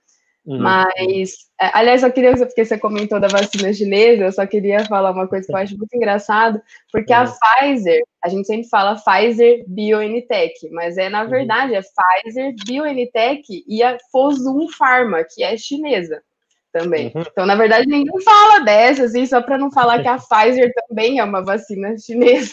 [0.46, 0.58] Uhum.
[0.58, 5.10] Mas, é, aliás, eu queria, porque você comentou da vacina chinesa, eu só queria falar
[5.10, 6.60] uma coisa que eu acho muito engraçado,
[6.92, 7.20] porque uhum.
[7.20, 11.30] a Pfizer, a gente sempre fala Pfizer BioNTech, mas é, na uhum.
[11.30, 16.22] verdade, é Pfizer BioNTech e a Fosun Pharma, que é chinesa
[16.70, 17.10] também.
[17.14, 17.22] Uhum.
[17.22, 21.20] Então, na verdade, ninguém fala dessa, assim, só para não falar que a Pfizer também
[21.20, 22.52] é uma vacina chinesa.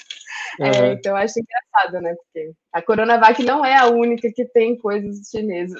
[0.59, 0.91] É, uhum.
[0.93, 2.15] então, eu acho engraçado, né?
[2.15, 5.79] Porque a Coronavac não é a única que tem coisas chinesas.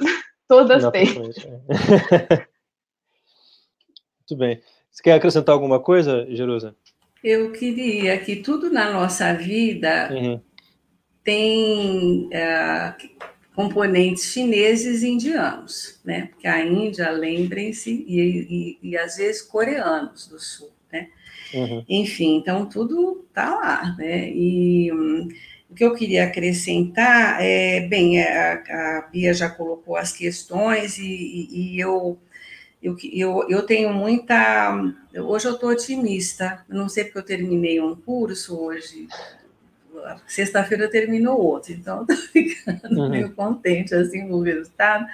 [0.52, 1.08] Todas têm.
[1.08, 2.44] É.
[4.20, 4.62] Muito bem.
[4.92, 6.76] Você quer acrescentar alguma coisa, Jerusa?
[7.24, 10.42] Eu queria que tudo na nossa vida uhum.
[11.24, 12.94] tem uh,
[13.56, 16.28] componentes chineses e indianos, né?
[16.34, 21.08] Porque a Índia, lembrem-se, e, e, e, às vezes coreanos do sul, né?
[21.54, 21.86] Uhum.
[21.88, 24.30] Enfim, então tudo tá lá, né?
[24.30, 25.30] E hum,
[25.72, 30.98] o que eu queria acrescentar é, bem, é, a, a Bia já colocou as questões
[30.98, 32.20] e, e, e eu,
[32.84, 34.74] eu, eu, eu tenho muita.
[35.16, 39.08] Hoje eu estou otimista, não sei porque eu terminei um curso hoje,
[40.28, 43.10] sexta-feira terminou outro, então estou ficando uhum.
[43.10, 45.06] meio contente assim com o resultado,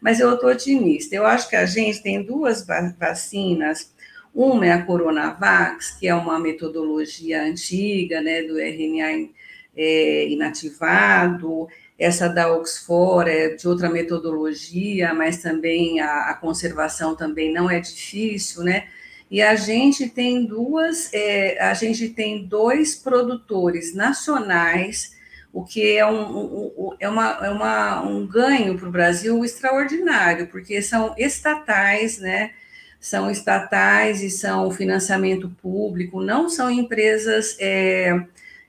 [0.00, 1.14] mas eu estou otimista.
[1.14, 2.66] Eu acho que a gente tem duas
[2.98, 3.94] vacinas.
[4.34, 9.30] Uma é a Coronavac, que é uma metodologia antiga, né, do RNA
[9.76, 17.52] é, inativado, essa da Oxford é de outra metodologia, mas também a, a, conservação também
[17.52, 18.86] não é difícil, né?
[19.30, 25.16] E a gente tem duas, é, a gente tem dois produtores nacionais,
[25.52, 30.46] o que é um, um é uma, é uma, um ganho para o Brasil extraordinário,
[30.48, 32.52] porque são estatais, né?
[33.00, 38.26] São estatais e são financiamento público, não são empresas é,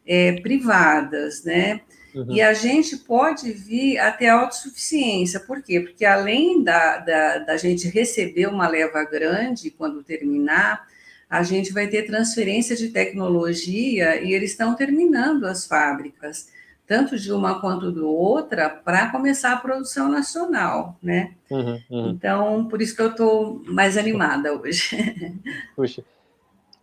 [0.07, 1.81] é, privadas, né?
[2.15, 2.31] Uhum.
[2.31, 5.39] E a gente pode vir até a autossuficiência.
[5.39, 5.81] Por quê?
[5.81, 10.87] Porque além da, da, da gente receber uma leva grande quando terminar,
[11.29, 16.49] a gente vai ter transferência de tecnologia e eles estão terminando as fábricas,
[16.87, 21.33] tanto de uma quanto do outra, para começar a produção nacional, né?
[21.51, 22.09] Uhum, uhum.
[22.11, 24.95] Então, por isso que eu estou mais animada hoje.
[25.75, 26.03] Puxa.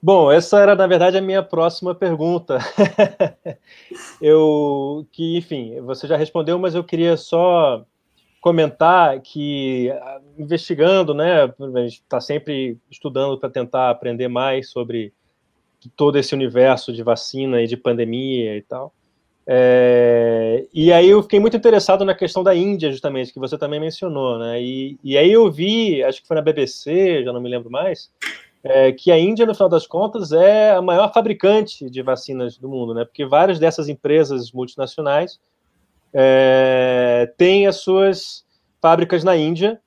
[0.05, 2.59] Bom, essa era, na verdade, a minha próxima pergunta.
[4.21, 7.87] eu, que, enfim, você já respondeu, mas eu queria só
[8.38, 9.90] comentar que,
[10.37, 15.11] investigando, né, a gente está sempre estudando para tentar aprender mais sobre
[15.97, 18.93] todo esse universo de vacina e de pandemia e tal.
[19.47, 23.81] É, e aí eu fiquei muito interessado na questão da Índia, justamente, que você também
[23.81, 24.62] mencionou, né?
[24.62, 28.11] E, e aí eu vi, acho que foi na BBC, já não me lembro mais,
[28.64, 32.66] é, que a Índia, no final das contas, é a maior fabricante de vacinas do
[32.66, 33.05] mundo, né?
[33.05, 35.38] Porque várias dessas empresas multinacionais
[36.14, 38.44] é, têm as suas
[38.81, 39.79] fábricas na Índia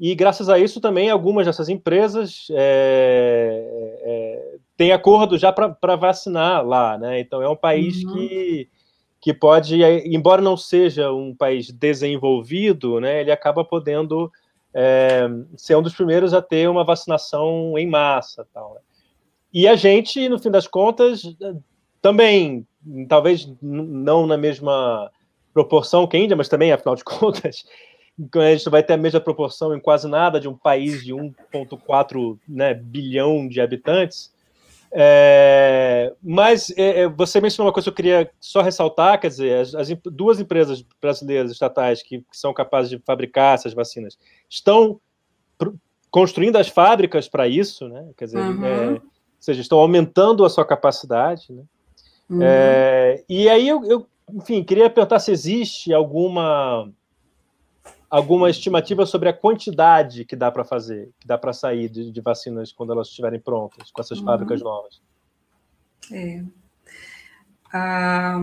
[0.00, 6.66] e, graças a isso, também algumas dessas empresas é, é têm acordo já para vacinar
[6.66, 7.20] lá, né?
[7.20, 8.14] Então é um país uhum.
[8.14, 8.68] que
[9.24, 14.30] que pode, embora não seja um país desenvolvido, né, ele acaba podendo
[14.74, 18.46] é, ser um dos primeiros a ter uma vacinação em massa.
[18.52, 18.80] Tal, né?
[19.52, 21.22] E a gente, no fim das contas,
[22.02, 22.66] também,
[23.08, 25.10] talvez não na mesma
[25.52, 27.64] proporção que a Índia, mas também, afinal de contas,
[28.34, 32.36] a gente vai ter a mesma proporção em quase nada de um país de 1,4
[32.48, 34.33] né, bilhão de habitantes,
[34.96, 39.58] é, mas é, é, você mencionou uma coisa que eu queria só ressaltar, quer dizer,
[39.58, 44.16] as, as duas empresas brasileiras estatais que, que, são capazes de fabricar essas vacinas
[44.48, 45.00] estão
[46.12, 48.08] construindo as fábricas para isso, né?
[48.16, 48.64] Quer dizer, uhum.
[48.64, 49.02] é, ou
[49.40, 51.64] seja, estão aumentando a sua capacidade, né?
[52.30, 52.38] Uhum.
[52.40, 56.88] É, e aí eu, eu, enfim, queria perguntar se existe alguma
[58.10, 62.20] alguma estimativa sobre a quantidade que dá para fazer, que dá para sair de, de,
[62.20, 64.24] vacinas quando elas estiverem prontas, com essas uhum.
[64.24, 65.00] fábricas novas?
[66.12, 66.42] É.
[67.72, 68.38] Ah,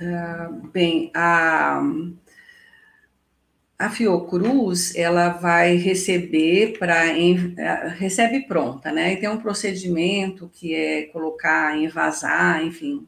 [0.00, 1.82] ah, bem, a,
[3.78, 7.02] a Fiocruz ela vai receber para
[7.96, 9.12] recebe pronta, né?
[9.12, 13.06] E tem um procedimento que é colocar, envasar, enfim,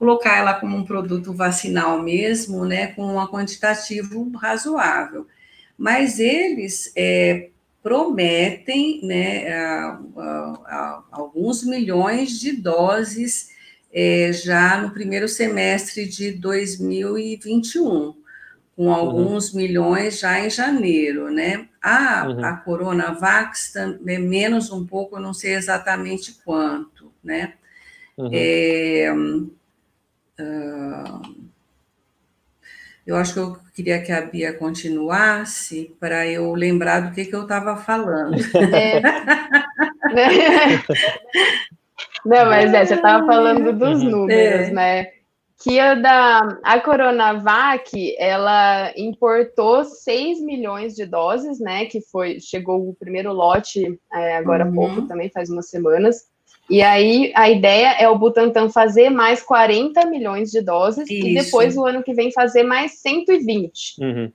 [0.00, 5.26] colocar ela como um produto vacinal mesmo, né, com um quantitativo razoável.
[5.76, 7.50] Mas eles é,
[7.82, 13.50] prometem né, a, a, a, alguns milhões de doses
[13.92, 18.14] é, já no primeiro semestre de 2021,
[18.74, 18.94] com uhum.
[18.94, 19.58] alguns uhum.
[19.58, 21.68] milhões já em janeiro, né?
[21.82, 22.44] A, uhum.
[22.44, 27.52] a Coronavax é menos um pouco, eu não sei exatamente quanto, né?
[28.16, 28.30] Uhum.
[28.32, 29.12] É,
[33.06, 37.34] eu acho que eu queria que a Bia continuasse para eu lembrar do que, que
[37.34, 38.36] eu estava falando.
[38.74, 39.00] É.
[42.24, 44.10] Não, mas é, você estava falando dos uhum.
[44.10, 44.70] números, é.
[44.70, 45.06] né?
[45.62, 51.84] Que a da a Coronavac, ela importou 6 milhões de doses, né?
[51.86, 54.74] Que foi, chegou o primeiro lote é, agora há uhum.
[54.74, 56.30] pouco, também faz umas semanas.
[56.70, 61.26] E aí a ideia é o Butantan fazer mais 40 milhões de doses Isso.
[61.26, 63.96] e depois o ano que vem fazer mais 120.
[64.00, 64.32] Uhum.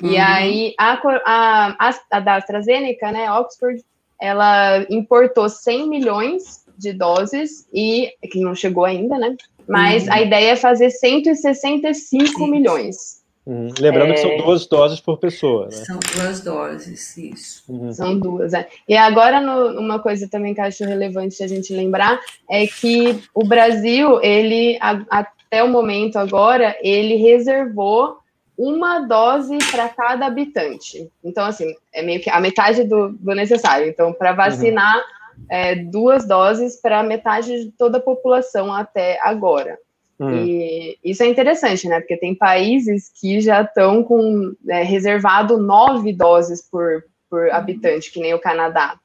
[0.00, 0.22] E uhum.
[0.22, 0.92] aí a,
[1.26, 3.82] a, a, da AstraZeneca, né, Oxford,
[4.20, 9.34] ela importou 100 milhões de doses e que não chegou ainda, né?
[9.68, 10.12] Mas uhum.
[10.12, 12.50] a ideia é fazer 165 Sim.
[12.50, 13.21] milhões.
[13.44, 13.70] Uhum.
[13.78, 14.14] Lembrando é...
[14.14, 14.36] que são é.
[14.36, 15.72] duas doses por pessoa, né?
[15.72, 17.64] São duas doses, isso.
[17.68, 17.92] Uhum.
[17.92, 18.68] São duas, é.
[18.88, 23.44] E agora, no, uma coisa também que acho relevante a gente lembrar é que o
[23.44, 28.18] Brasil, ele, a, até o momento agora, ele reservou
[28.56, 31.10] uma dose para cada habitante.
[31.24, 33.88] Então, assim, é meio que a metade do, do necessário.
[33.88, 35.44] Então, para vacinar, uhum.
[35.50, 39.76] é, duas doses para metade de toda a população até agora.
[40.22, 40.44] Hum.
[40.46, 41.98] E isso é interessante, né?
[41.98, 48.20] Porque tem países que já estão com é, reservado nove doses por, por habitante, que
[48.20, 48.96] nem o Canadá.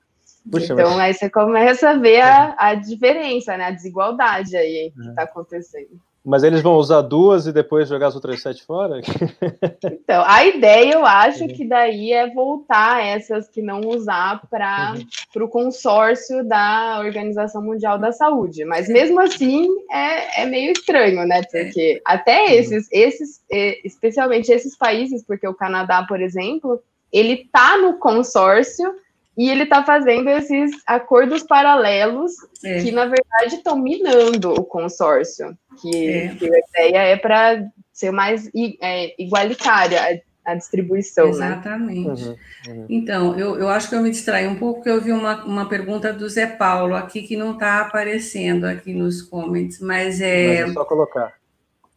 [0.49, 0.99] Puxa, então mas...
[0.99, 3.65] aí você começa a ver a, a diferença, né?
[3.65, 5.25] A desigualdade aí que está é.
[5.25, 5.99] acontecendo.
[6.27, 8.99] Mas eles vão usar duas e depois jogar as outras sete fora?
[9.83, 11.49] Então, a ideia eu acho uhum.
[11.49, 14.95] que daí é voltar essas que não usar para
[15.35, 15.43] uhum.
[15.43, 18.63] o consórcio da Organização Mundial da Saúde.
[18.65, 21.41] Mas mesmo assim é, é meio estranho, né?
[21.51, 22.53] Porque até uhum.
[22.53, 23.41] esses, esses,
[23.83, 28.93] especialmente esses países, porque o Canadá, por exemplo, ele tá no consórcio
[29.37, 32.31] e ele está fazendo esses acordos paralelos
[32.63, 32.81] é.
[32.81, 35.55] que, na verdade, estão minando o consórcio.
[35.79, 36.27] Que, é.
[36.29, 38.49] que a ideia é para ser mais
[38.81, 41.25] é, igualitária a, distribuição.
[41.25, 41.31] Né?
[41.31, 42.25] Exatamente.
[42.25, 42.35] Né?
[42.67, 42.85] Uhum, uhum.
[42.89, 45.69] Então, eu, eu acho que eu me distraí um pouco, porque eu vi uma, uma
[45.69, 50.61] pergunta do Zé Paulo aqui que não está aparecendo aqui nos comments, mas é.
[50.61, 51.33] Mas é só colocar.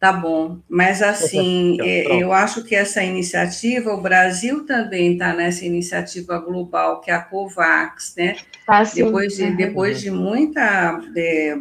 [0.01, 5.63] Tá bom, mas assim, é, eu acho que essa iniciativa, o Brasil também está nessa
[5.63, 8.35] iniciativa global, que é a COVAX, né?
[8.67, 9.55] Ah, depois, de, uhum.
[9.55, 11.55] depois de muita é,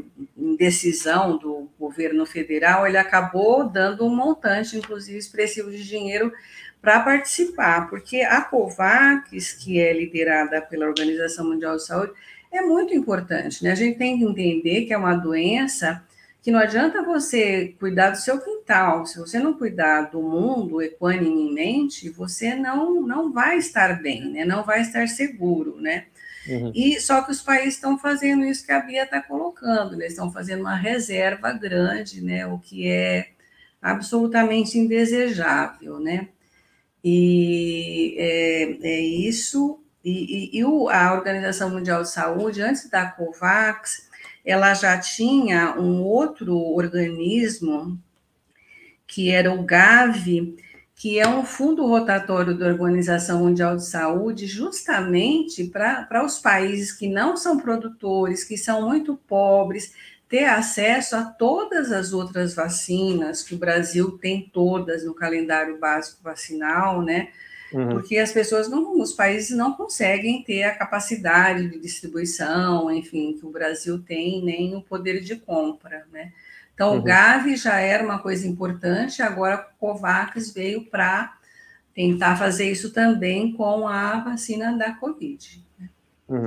[0.59, 6.33] decisão do governo federal, ele acabou dando um montante, inclusive expressivo de dinheiro,
[6.81, 12.15] para participar, porque a COVAX, que é liderada pela Organização Mundial de Saúde,
[12.51, 13.73] é muito importante, né?
[13.73, 16.03] A gente tem que entender que é uma doença
[16.43, 22.09] que não adianta você cuidar do seu quintal, se você não cuidar do mundo equanimemente,
[22.09, 24.45] você não, não vai estar bem, né?
[24.45, 26.07] não vai estar seguro, né?
[26.49, 26.73] Uhum.
[26.75, 30.33] E só que os países estão fazendo isso que a Bia está colocando, eles estão
[30.33, 32.47] fazendo uma reserva grande, né?
[32.47, 33.29] O que é
[33.83, 36.29] absolutamente indesejável, né?
[37.05, 39.79] E é, é isso.
[40.03, 44.10] E, e, e a Organização Mundial de Saúde, antes da COVAX,
[44.45, 47.99] ela já tinha um outro organismo,
[49.07, 50.57] que era o GAVI,
[50.95, 57.09] que é um fundo rotatório da Organização Mundial de Saúde, justamente para os países que
[57.09, 59.95] não são produtores, que são muito pobres,
[60.29, 66.23] ter acesso a todas as outras vacinas, que o Brasil tem todas no calendário básico
[66.23, 67.31] vacinal, né?
[67.73, 67.89] Uhum.
[67.91, 73.47] Porque as pessoas não, os países não conseguem ter a capacidade de distribuição, enfim, que
[73.47, 76.33] o Brasil tem, nem o poder de compra, né?
[76.75, 76.99] Então, uhum.
[76.99, 81.35] o Gavi já era uma coisa importante, agora o COVAX veio para
[81.95, 85.63] tentar fazer isso também com a vacina da Covid.
[85.79, 85.89] Né?
[86.29, 86.47] Uhum.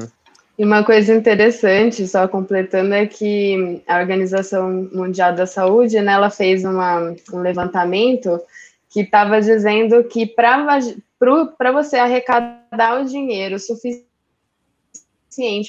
[0.57, 6.29] E uma coisa interessante, só completando, é que a Organização Mundial da Saúde, né, ela
[6.29, 8.39] fez uma, um levantamento
[8.93, 14.05] que estava dizendo que para você arrecadar o dinheiro suficiente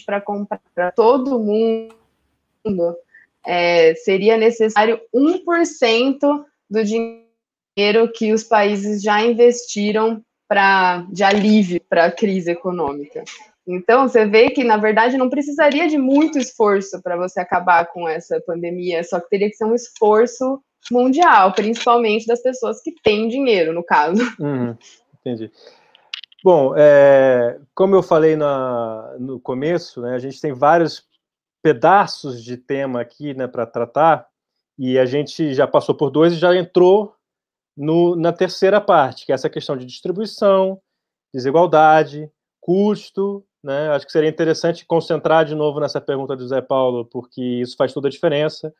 [0.04, 1.94] para comprar para todo mundo,
[3.46, 12.04] é, seria necessário 1% do dinheiro que os países já investiram para de alívio para
[12.04, 13.24] a crise econômica.
[13.66, 18.06] Então, você vê que, na verdade, não precisaria de muito esforço para você acabar com
[18.06, 23.28] essa pandemia, só que teria que ser um esforço mundial, principalmente das pessoas que têm
[23.28, 24.22] dinheiro, no caso.
[24.38, 24.76] Uhum,
[25.20, 25.50] entendi.
[26.42, 31.04] Bom, é, como eu falei na, no começo, né, a gente tem vários
[31.62, 34.26] pedaços de tema aqui né, para tratar,
[34.78, 37.14] e a gente já passou por dois e já entrou
[37.76, 40.80] no, na terceira parte, que é essa questão de distribuição,
[41.32, 43.44] desigualdade, custo.
[43.62, 43.88] Né?
[43.90, 47.92] Acho que seria interessante concentrar de novo nessa pergunta do Zé Paulo, porque isso faz
[47.92, 48.74] toda a diferença.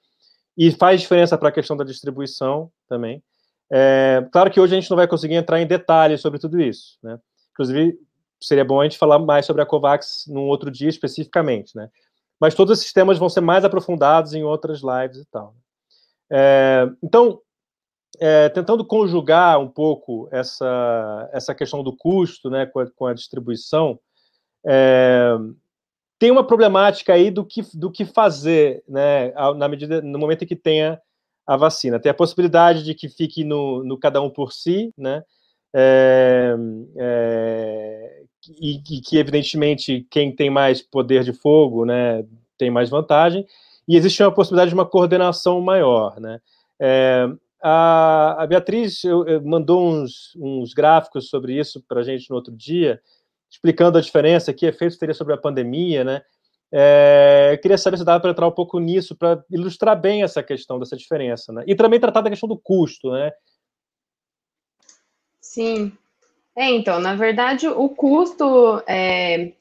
[0.56, 3.22] E faz diferença para a questão da distribuição também.
[3.72, 6.98] É, claro que hoje a gente não vai conseguir entrar em detalhes sobre tudo isso,
[7.02, 7.18] né?
[7.52, 7.98] Inclusive,
[8.40, 11.88] seria bom a gente falar mais sobre a COVAX num outro dia especificamente, né?
[12.40, 15.54] Mas todos esses temas vão ser mais aprofundados em outras lives e tal.
[16.30, 17.40] É, então,
[18.20, 23.14] é, tentando conjugar um pouco essa, essa questão do custo né, com, a, com a
[23.14, 23.98] distribuição,
[24.66, 25.36] é,
[26.18, 30.46] tem uma problemática aí do que, do que fazer, né, na medida, no momento em
[30.46, 31.00] que tenha
[31.46, 31.98] a vacina.
[31.98, 35.22] Tem a possibilidade de que fique no, no cada um por si, né,
[35.74, 36.54] é,
[36.96, 38.22] é,
[38.60, 42.24] e, e, que, evidentemente, quem tem mais poder de fogo, né,
[42.56, 43.46] tem mais vantagem,
[43.86, 46.40] e existe uma possibilidade de uma coordenação maior, né.
[46.80, 47.28] É,
[47.62, 52.36] a, a, Beatriz eu, eu mandou uns, uns gráficos sobre isso para a gente no
[52.36, 53.00] outro dia,
[53.54, 56.22] explicando a diferença, que efeitos teria sobre a pandemia, né?
[56.72, 60.42] É, eu queria saber se dava para entrar um pouco nisso, para ilustrar bem essa
[60.42, 61.62] questão dessa diferença, né?
[61.66, 63.30] E também tratar da questão do custo, né?
[65.40, 65.92] Sim.
[66.56, 69.52] É, então, na verdade, o custo é,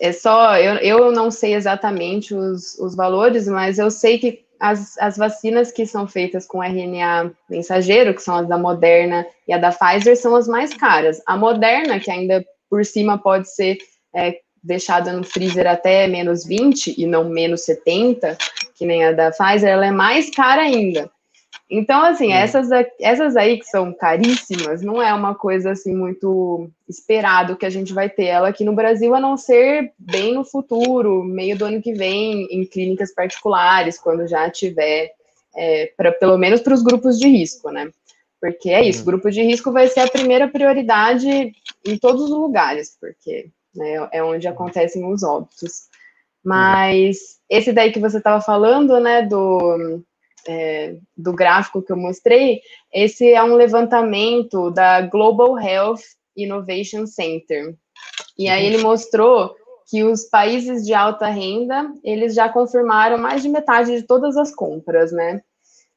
[0.00, 0.56] é só.
[0.56, 5.70] Eu, eu não sei exatamente os, os valores, mas eu sei que as, as vacinas
[5.70, 10.16] que são feitas com RNA mensageiro, que são as da Moderna e a da Pfizer,
[10.16, 11.20] são as mais caras.
[11.26, 13.76] A Moderna, que ainda por cima pode ser
[14.14, 18.38] é, deixada no freezer até menos 20 e não menos 70,
[18.74, 21.10] que nem a da Pfizer, ela é mais cara ainda.
[21.68, 27.56] Então, assim, essas, essas aí que são caríssimas, não é uma coisa assim muito esperado
[27.56, 31.22] que a gente vai ter ela aqui no Brasil, a não ser bem no futuro,
[31.22, 35.12] meio do ano que vem, em clínicas particulares, quando já tiver,
[35.54, 37.90] é, pra, pelo menos para os grupos de risco, né?
[38.42, 41.52] Porque é isso, grupo de risco vai ser a primeira prioridade
[41.86, 45.82] em todos os lugares, porque né, é onde acontecem os óbitos.
[46.44, 50.02] Mas esse daí que você estava falando, né, do,
[50.48, 52.60] é, do gráfico que eu mostrei,
[52.92, 56.02] esse é um levantamento da Global Health
[56.36, 57.76] Innovation Center.
[58.36, 59.54] E aí ele mostrou
[59.88, 64.52] que os países de alta renda, eles já confirmaram mais de metade de todas as
[64.52, 65.40] compras, né?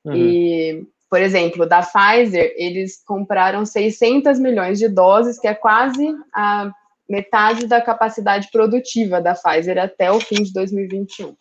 [0.05, 0.15] Uhum.
[0.15, 6.71] E por exemplo, da Pfizer, eles compraram 600 milhões de doses, que é quase a
[7.07, 11.35] metade da capacidade produtiva da Pfizer até o fim de 2021.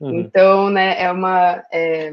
[0.00, 0.20] Uhum.
[0.20, 2.12] Então, né, é uma é,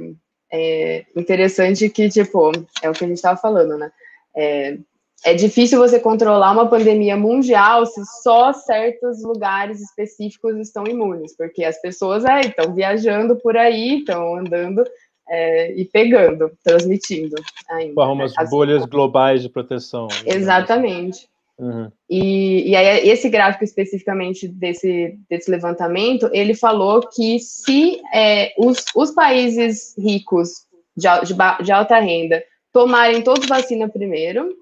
[0.52, 3.92] é interessante que, tipo, é o que a gente estava falando, né?
[4.36, 4.78] É,
[5.26, 11.64] é difícil você controlar uma pandemia mundial se só certos lugares específicos estão imunes, porque
[11.64, 14.84] as pessoas é, estão viajando por aí, estão andando
[15.28, 17.36] é, e pegando, transmitindo
[17.70, 17.94] ainda.
[17.94, 18.50] Forma umas as...
[18.50, 20.08] bolhas globais de proteção.
[20.26, 21.28] Exatamente.
[21.58, 21.90] Uhum.
[22.10, 28.84] E, e aí, esse gráfico especificamente desse, desse levantamento, ele falou que se é, os,
[28.96, 30.66] os países ricos
[30.96, 34.54] de, de, de alta renda tomarem todos vacina primeiro,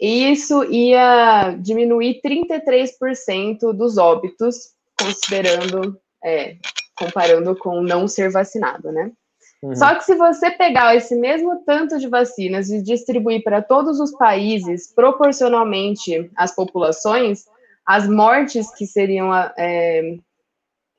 [0.00, 6.56] isso ia diminuir 33% dos óbitos, considerando, é,
[6.96, 9.12] comparando com não ser vacinado, né?
[9.62, 9.76] Uhum.
[9.76, 14.12] Só que se você pegar esse mesmo tanto de vacinas e distribuir para todos os
[14.12, 17.44] países proporcionalmente às populações,
[17.84, 20.16] as mortes que seriam é,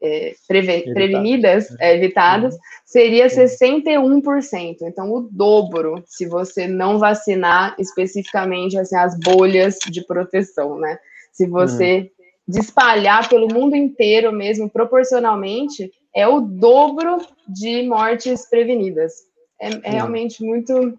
[0.01, 2.59] é, preve prevenidas, é, evitadas, uhum.
[2.86, 4.78] seria 61%.
[4.82, 10.99] Então, o dobro se você não vacinar especificamente assim, as bolhas de proteção, né?
[11.32, 12.12] Se você
[12.47, 12.59] uhum.
[12.59, 19.14] espalhar pelo mundo inteiro mesmo, proporcionalmente, é o dobro de mortes prevenidas.
[19.59, 20.97] É, é realmente muito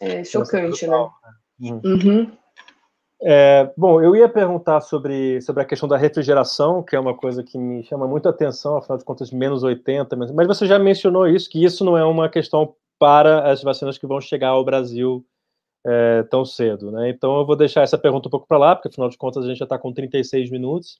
[0.00, 0.96] é, chocante, né?
[1.58, 1.70] né?
[1.70, 1.80] Uhum.
[1.84, 2.32] uhum.
[3.26, 7.42] É, bom, eu ia perguntar sobre, sobre a questão da refrigeração, que é uma coisa
[7.42, 11.26] que me chama muito atenção, afinal de contas, menos 80, mas, mas você já mencionou
[11.26, 15.24] isso, que isso não é uma questão para as vacinas que vão chegar ao Brasil
[15.86, 17.08] é, tão cedo, né?
[17.08, 19.48] Então eu vou deixar essa pergunta um pouco para lá, porque afinal de contas a
[19.48, 20.98] gente já está com 36 minutos.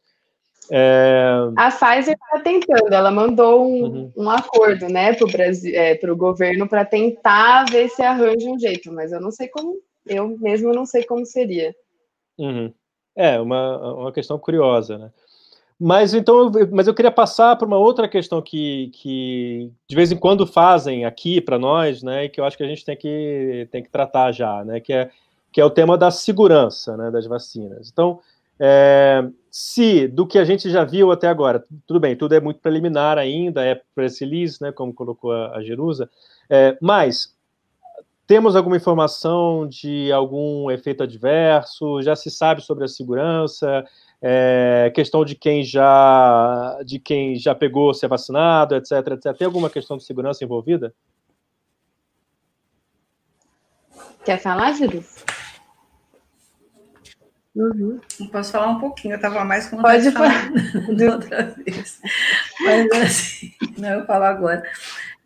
[0.70, 1.30] É...
[1.56, 4.12] A Pfizer está tentando, ela mandou um, uhum.
[4.16, 5.30] um acordo, né, para o
[5.74, 9.76] é, o governo, para tentar ver se arranja um jeito, mas eu não sei como,
[10.06, 11.74] eu mesmo não sei como seria.
[12.38, 12.72] Uhum.
[13.16, 15.10] É, uma, uma questão curiosa, né?
[15.78, 20.12] Mas então, eu, mas eu queria passar para uma outra questão que, que de vez
[20.12, 22.96] em quando fazem aqui para nós, né, e que eu acho que a gente tem
[22.96, 25.10] que, tem que tratar já, né, que é,
[25.52, 27.90] que é o tema da segurança, né, das vacinas.
[27.92, 28.20] Então,
[28.58, 32.58] é, se do que a gente já viu até agora, tudo bem, tudo é muito
[32.58, 36.10] preliminar ainda, é press release, né, como colocou a, a Jerusa,
[36.50, 37.32] é, mas
[38.26, 42.02] temos alguma informação de algum efeito adverso?
[42.02, 43.84] Já se sabe sobre a segurança?
[44.20, 49.36] É, questão de quem já de quem já pegou ser vacinado, etc, etc.
[49.36, 50.92] Tem alguma questão de segurança envolvida?
[54.24, 55.04] Quer falar, Júlio?
[57.54, 58.00] Uhum.
[58.32, 60.50] Posso falar um pouquinho, eu estava mais com Pode falar
[61.12, 62.00] outra vez.
[62.60, 64.64] Mas assim, não, eu falo agora.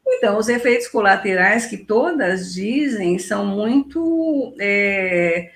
[0.06, 4.54] Então, os efeitos colaterais que todas dizem são muito.
[4.60, 5.50] É,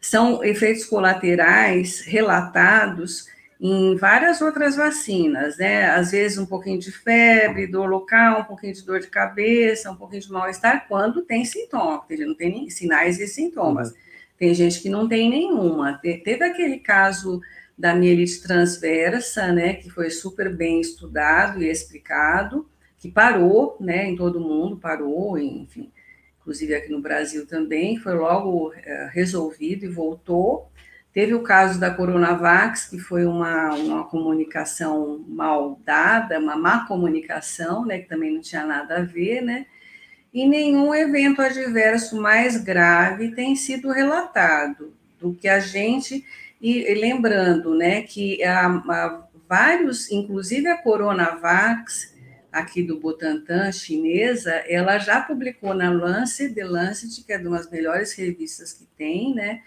[0.00, 3.26] são efeitos colaterais relatados
[3.60, 5.88] em várias outras vacinas, né?
[5.90, 9.96] Às vezes um pouquinho de febre, dor local, um pouquinho de dor de cabeça, um
[9.96, 13.90] pouquinho de mal-estar, quando tem sintoma, porque não tem sinais e sintomas.
[13.90, 13.96] Uhum.
[14.44, 15.98] Tem gente que não tem nenhuma.
[16.02, 17.40] Teve aquele caso
[17.78, 22.68] da mielite transversa, né, que foi super bem estudado e explicado,
[22.98, 25.90] que parou, né, em todo mundo, parou, enfim,
[26.38, 30.70] inclusive aqui no Brasil também, foi logo é, resolvido e voltou.
[31.10, 37.86] Teve o caso da Coronavax, que foi uma, uma comunicação mal dada, uma má comunicação,
[37.86, 39.64] né, que também não tinha nada a ver, né,
[40.34, 46.26] e nenhum evento adverso mais grave tem sido relatado do que a gente,
[46.60, 52.12] e, lembrando, né, que há, há vários, inclusive a Coronavax,
[52.50, 57.70] aqui do Butantan, chinesa, ela já publicou na Lancet, The Lancet, que é uma das
[57.70, 59.60] melhores revistas que tem, né?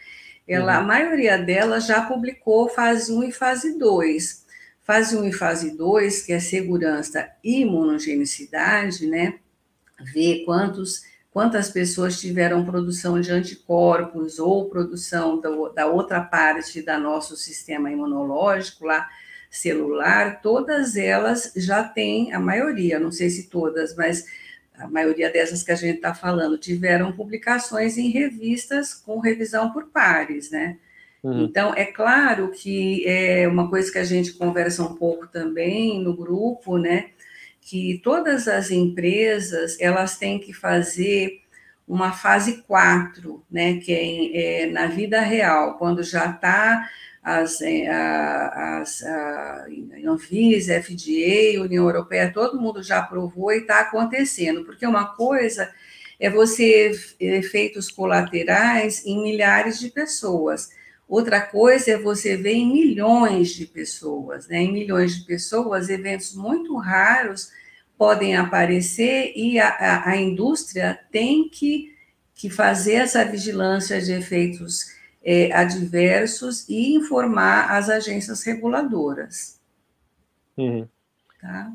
[0.47, 0.79] Ela, uhum.
[0.79, 4.45] A maioria delas já publicou fase 1 e fase 2.
[4.81, 9.35] Fase 1 e fase 2, que é segurança e imunogenicidade, né?
[9.99, 16.99] Ver quantos, quantas pessoas tiveram produção de anticorpos ou produção da, da outra parte da
[16.99, 19.07] nosso sistema imunológico lá,
[19.49, 24.25] celular, todas elas já têm, a maioria, não sei se todas, mas
[24.77, 29.87] a maioria dessas que a gente está falando, tiveram publicações em revistas com revisão por
[29.87, 30.77] pares, né?
[31.23, 31.45] Uhum.
[31.45, 36.15] Então, é claro que é uma coisa que a gente conversa um pouco também no
[36.15, 37.09] grupo, né?
[37.69, 41.41] Que todas as empresas, elas têm que fazer
[41.85, 43.77] uma fase 4, né?
[43.77, 46.89] Que é, é na vida real, quando já está
[47.21, 49.65] as, é, as a
[50.05, 55.69] Anvisa, FDA, União Europeia, todo mundo já aprovou e está acontecendo, porque uma coisa
[56.17, 60.69] é você efeitos colaterais em milhares de pessoas.
[61.07, 64.59] Outra coisa é você ver em milhões de pessoas, né?
[64.59, 67.51] Em milhões de pessoas, eventos muito raros
[67.97, 71.95] podem aparecer e a, a, a indústria tem que,
[72.35, 79.59] que fazer essa vigilância de efeitos é, adversos e informar as agências reguladoras.
[80.57, 80.87] Uhum.
[81.41, 81.71] Tá?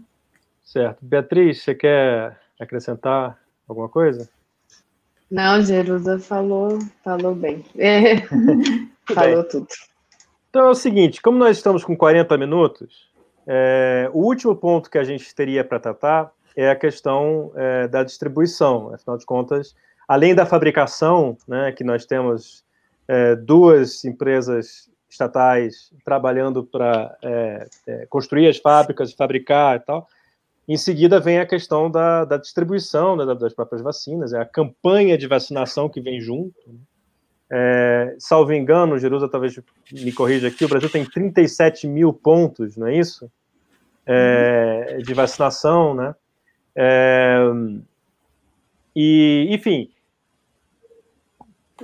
[0.64, 1.04] Certo.
[1.04, 4.28] Beatriz, você quer acrescentar alguma coisa?
[5.30, 7.64] Não, Jerusa falou, falou bem.
[7.76, 8.16] É,
[9.12, 9.66] falou tudo.
[10.50, 13.10] Então é o seguinte, como nós estamos com 40 minutos,
[13.46, 18.02] é, o último ponto que a gente teria para tratar é a questão é, da
[18.02, 18.92] distribuição.
[18.94, 19.74] Afinal de contas,
[20.06, 22.64] além da fabricação, né, que nós temos
[23.08, 30.08] é, duas empresas estatais trabalhando para é, é, construir as fábricas, fabricar e tal,
[30.66, 35.18] em seguida vem a questão da, da distribuição né, das próprias vacinas, é a campanha
[35.18, 36.54] de vacinação que vem junto.
[36.66, 36.78] Né?
[37.54, 39.60] É, salvo engano, Jerusa talvez
[39.92, 43.30] me corrija aqui, o Brasil tem 37 mil pontos, não é isso?
[44.06, 46.14] É, de vacinação, né?
[46.74, 47.42] É,
[48.96, 49.90] e, enfim,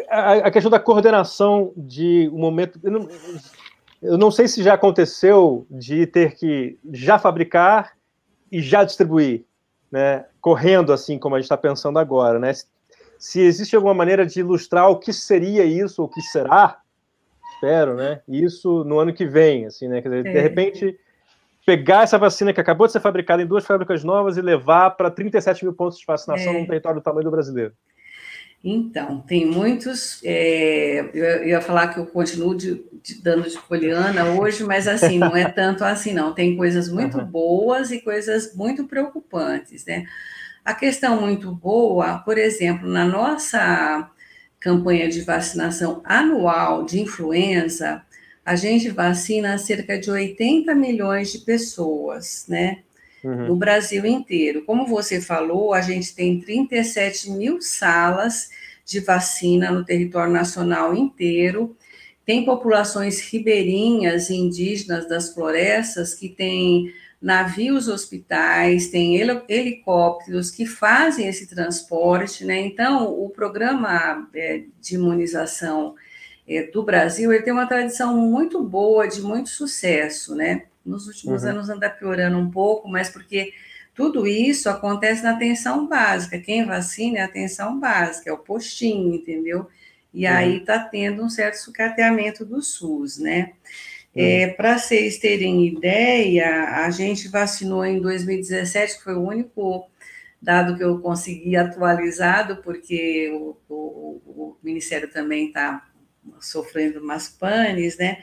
[0.09, 2.81] a, a, questão da coordenação de um momento.
[2.83, 3.09] Eu não,
[4.01, 7.93] eu não sei se já aconteceu de ter que já fabricar
[8.51, 9.45] e já distribuir,
[9.91, 10.25] né?
[10.41, 12.53] Correndo assim como a gente está pensando agora, né?
[13.19, 16.81] Se existe alguma maneira de ilustrar o que seria isso, o que será,
[17.55, 18.21] espero, né?
[18.29, 20.01] Isso no ano que vem, assim, né?
[20.01, 20.33] Quer dizer, é.
[20.33, 20.99] de repente
[21.67, 25.11] pegar essa vacina que acabou de ser fabricada em duas fábricas novas e levar para
[25.11, 26.59] 37 mil pontos de vacinação é.
[26.59, 27.75] num território do tamanho do brasileiro.
[28.63, 30.21] Então, tem muitos.
[30.25, 35.19] É, eu, ia falar que eu continuo de, de, dando de poliana hoje, mas assim,
[35.19, 36.33] não é tanto assim, não.
[36.35, 37.25] Tem coisas muito uhum.
[37.25, 40.05] boas e coisas muito preocupantes, né?
[40.69, 44.11] A questão muito boa, por exemplo, na nossa
[44.61, 48.03] campanha de vacinação anual de influenza,
[48.45, 52.83] a gente vacina cerca de 80 milhões de pessoas, né?
[53.25, 53.47] uhum.
[53.47, 54.63] no Brasil inteiro.
[54.67, 58.51] Como você falou, a gente tem 37 mil salas
[58.85, 61.75] de vacina no território nacional inteiro.
[62.27, 69.17] Tem populações ribeirinhas e indígenas das florestas que têm navios hospitais, tem
[69.49, 72.61] helicópteros que fazem esse transporte, né?
[72.61, 75.97] Então, o programa é, de imunização
[76.49, 80.67] é, do Brasil ele tem uma tradição muito boa, de muito sucesso, né?
[80.85, 81.51] Nos últimos uhum.
[81.51, 83.53] anos anda piorando um pouco, mas porque
[83.95, 86.39] tudo isso acontece na atenção básica.
[86.39, 89.69] Quem vacina é a atenção básica, é o postinho, entendeu?
[90.15, 90.33] E uhum.
[90.33, 93.53] aí está tendo um certo sucateamento do SUS, né?
[94.15, 94.23] Uhum.
[94.23, 99.89] É, Para vocês terem ideia, a gente vacinou em 2017, que foi o único
[100.41, 105.85] dado que eu consegui atualizado, porque o, o, o Ministério também está
[106.41, 108.19] sofrendo umas panes, né?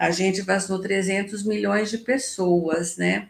[0.00, 3.28] a gente vacinou 300 milhões de pessoas, né?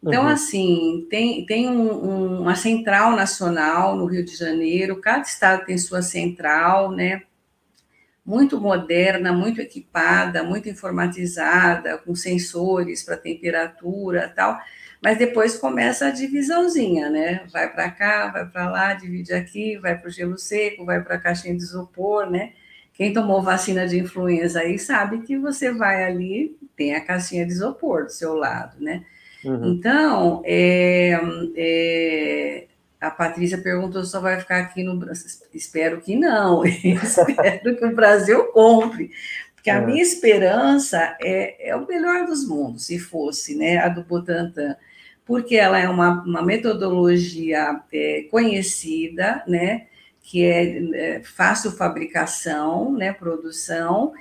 [0.00, 0.28] Então, uhum.
[0.28, 5.76] assim, tem, tem um, um, uma central nacional no Rio de Janeiro, cada estado tem
[5.76, 7.22] sua central, né?
[8.24, 14.58] Muito moderna, muito equipada, muito informatizada, com sensores para temperatura tal,
[15.02, 17.44] mas depois começa a divisãozinha, né?
[17.52, 21.16] Vai para cá, vai para lá, divide aqui, vai para o gelo seco, vai para
[21.16, 22.52] a caixinha de isopor, né?
[22.94, 27.52] Quem tomou vacina de influenza aí sabe que você vai ali, tem a caixinha de
[27.52, 29.04] isopor do seu lado, né?
[29.44, 29.72] Uhum.
[29.72, 31.18] Então, é,
[31.56, 32.66] é,
[33.02, 35.26] a Patrícia perguntou se só vai ficar aqui no Brasil.
[35.52, 39.10] Espero que não, espero que o Brasil compre,
[39.54, 39.84] porque a é.
[39.84, 44.76] minha esperança é, é o melhor dos mundos, se fosse, né, a do Butantan,
[45.26, 49.86] porque ela é uma, uma metodologia é, conhecida, né,
[50.22, 54.12] que é, é fácil fabricação, né, produção.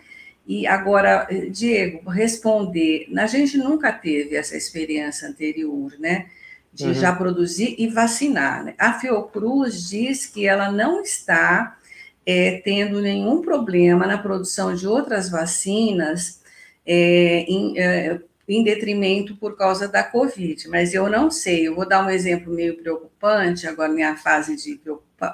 [0.48, 6.28] E agora, Diego, responder, a gente nunca teve essa experiência anterior, né,
[6.74, 6.93] de uhum.
[6.93, 8.63] já produzir e vacinar.
[8.63, 8.76] Né?
[8.78, 11.78] A Fiocruz diz que ela não está
[12.26, 16.41] é, tendo nenhum problema na produção de outras vacinas
[16.86, 21.88] é, em, é, em detrimento por causa da Covid, mas eu não sei, eu vou
[21.88, 24.80] dar um exemplo meio preocupante, agora minha fase de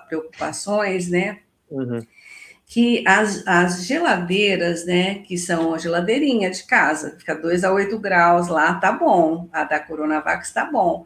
[0.08, 1.40] preocupações, né?
[1.70, 2.02] Uhum.
[2.66, 7.98] Que as, as geladeiras, né, que são a geladeirinha de casa, fica 2 a 8
[7.98, 11.06] graus lá, tá bom, a da Coronavac tá bom.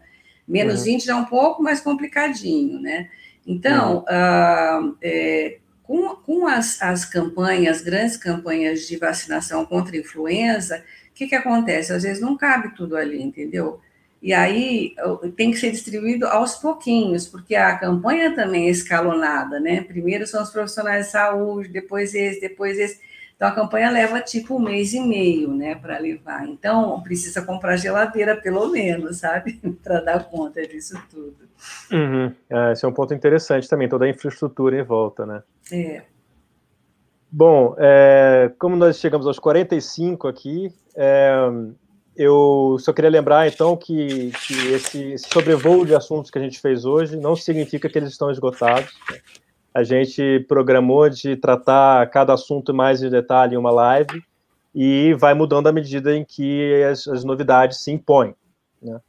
[0.52, 0.86] Menos uhum.
[0.86, 3.10] 20 já é um pouco mais complicadinho, né?
[3.48, 4.90] Então, uhum.
[4.90, 11.14] uh, é, com, com as, as campanhas, grandes campanhas de vacinação contra a influenza, o
[11.14, 11.94] que, que acontece?
[11.94, 13.80] Às vezes não cabe tudo ali, entendeu?
[14.22, 14.94] E aí
[15.36, 19.82] tem que ser distribuído aos pouquinhos, porque a campanha também é escalonada, né?
[19.82, 23.00] Primeiro são os profissionais de saúde, depois esse, depois esse.
[23.42, 26.48] Então a campanha leva tipo um mês e meio, né, para levar.
[26.48, 31.50] Então precisa comprar geladeira pelo menos, sabe, para dar conta disso tudo.
[31.92, 32.32] Uhum.
[32.48, 35.42] É, esse é um ponto interessante também, toda a infraestrutura em volta, né?
[35.72, 36.04] É.
[37.32, 41.34] Bom, é, como nós chegamos aos 45 aqui, é,
[42.16, 46.60] eu só queria lembrar, então, que, que esse, esse sobrevoo de assuntos que a gente
[46.60, 48.94] fez hoje não significa que eles estão esgotados.
[49.74, 54.22] A gente programou de tratar cada assunto mais em detalhe em uma live
[54.74, 58.36] e vai mudando à medida em que as, as novidades se impõem.
[58.82, 59.00] Né?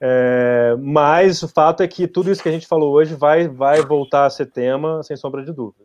[0.00, 3.80] É, mas o fato é que tudo isso que a gente falou hoje vai, vai
[3.82, 5.84] voltar a ser tema, sem sombra de dúvida.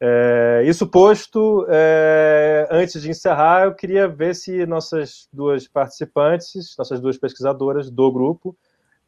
[0.00, 7.00] É, isso posto, é, antes de encerrar, eu queria ver se nossas duas participantes, nossas
[7.00, 8.56] duas pesquisadoras do grupo,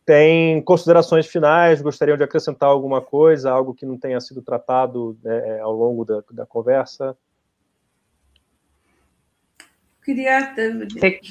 [0.05, 5.61] têm considerações finais, gostariam de acrescentar alguma coisa, algo que não tenha sido tratado né,
[5.61, 7.17] ao longo da, da conversa.
[10.05, 10.55] Queria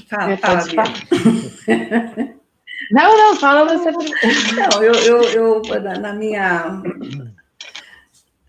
[0.09, 0.63] falar, fala,
[2.91, 3.91] Não, não, fala você.
[3.91, 6.82] Não, eu, eu, eu na minha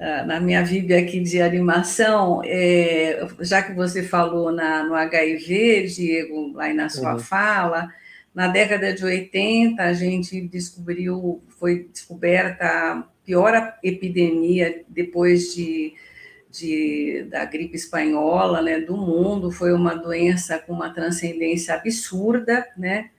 [0.05, 5.87] ah, na minha vida aqui de animação, é, já que você falou na, no HIV,
[5.87, 7.21] Diego, lá na sua uhum.
[7.21, 7.89] fala,
[8.35, 15.95] na década de 80 a gente descobriu, foi descoberta a pior epidemia depois de,
[16.51, 23.11] de, da gripe espanhola, né, do mundo, foi uma doença com uma transcendência absurda, né,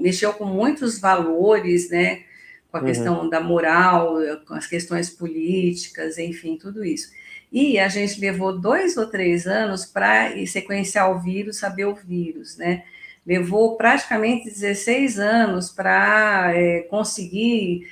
[0.00, 2.22] mexeu com muitos valores, né,
[2.70, 2.86] com a uhum.
[2.86, 7.10] questão da moral, com as questões políticas, enfim, tudo isso.
[7.52, 12.56] E a gente levou dois ou três anos para sequenciar o vírus, saber o vírus,
[12.56, 12.84] né?
[13.26, 17.86] Levou praticamente 16 anos para é, conseguir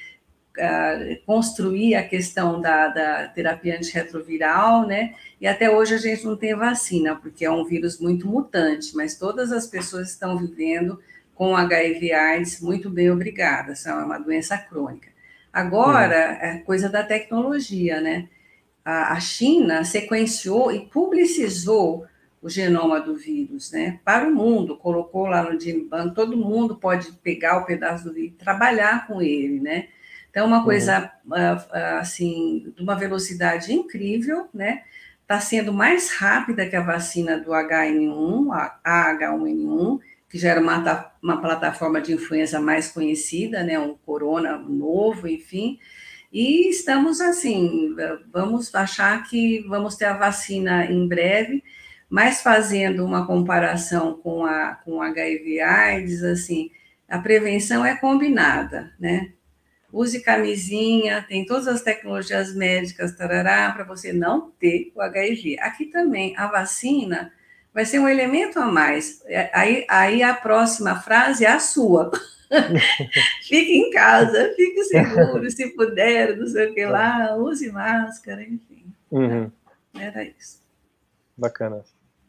[0.57, 5.14] uh, construir a questão da, da terapia antirretroviral, né?
[5.41, 9.18] E até hoje a gente não tem vacina, porque é um vírus muito mutante, mas
[9.18, 11.01] todas as pessoas estão vivendo
[11.35, 13.72] com HIV AIDS, muito bem, obrigada.
[13.72, 15.09] Essa é uma doença crônica.
[15.53, 18.28] Agora, é coisa da tecnologia, né?
[18.85, 22.07] A, a China sequenciou e publicizou
[22.45, 24.01] o genoma do vírus, né?
[24.05, 28.34] Para o mundo, colocou lá no Genbank, todo mundo pode pegar o pedaço do vírus
[28.34, 29.88] e trabalhar com ele, né?
[30.28, 31.36] Então, uma coisa, uhum.
[31.99, 34.82] assim, de uma velocidade incrível, né?
[35.22, 41.12] Está sendo mais rápida que a vacina do HN1, a H1N1, que já era uma,
[41.22, 45.78] uma plataforma de influência mais conhecida, né, um corona novo, enfim,
[46.30, 47.95] e estamos assim,
[48.30, 51.62] vamos achar que vamos ter a vacina em breve,
[52.15, 56.71] mas fazendo uma comparação com a com HIV AIDS, assim,
[57.09, 59.33] a prevenção é combinada, né?
[59.93, 65.59] Use camisinha, tem todas as tecnologias médicas, tarará, para você não ter o HIV.
[65.59, 67.33] Aqui também, a vacina,
[67.75, 69.21] vai ser um elemento a mais.
[69.27, 72.12] É, aí, aí a próxima frase é a sua.
[73.43, 78.87] fique em casa, fique seguro, se puder, não sei o que lá, use máscara, enfim.
[79.11, 79.51] Uhum.
[79.99, 80.62] Era isso.
[81.37, 81.83] Bacana.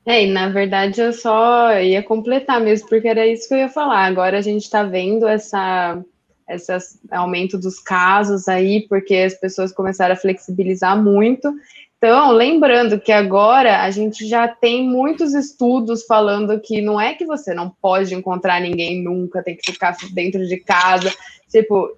[0.06, 3.70] É, e na verdade eu só ia completar mesmo, porque era isso que eu ia
[3.70, 4.06] falar.
[4.06, 6.00] Agora a gente está vendo essa,
[6.48, 6.72] esse
[7.12, 11.52] aumento dos casos aí, porque as pessoas começaram a flexibilizar muito.
[11.98, 17.26] Então, lembrando que agora a gente já tem muitos estudos falando que não é que
[17.26, 21.12] você não pode encontrar ninguém nunca, tem que ficar dentro de casa,
[21.50, 21.98] tipo,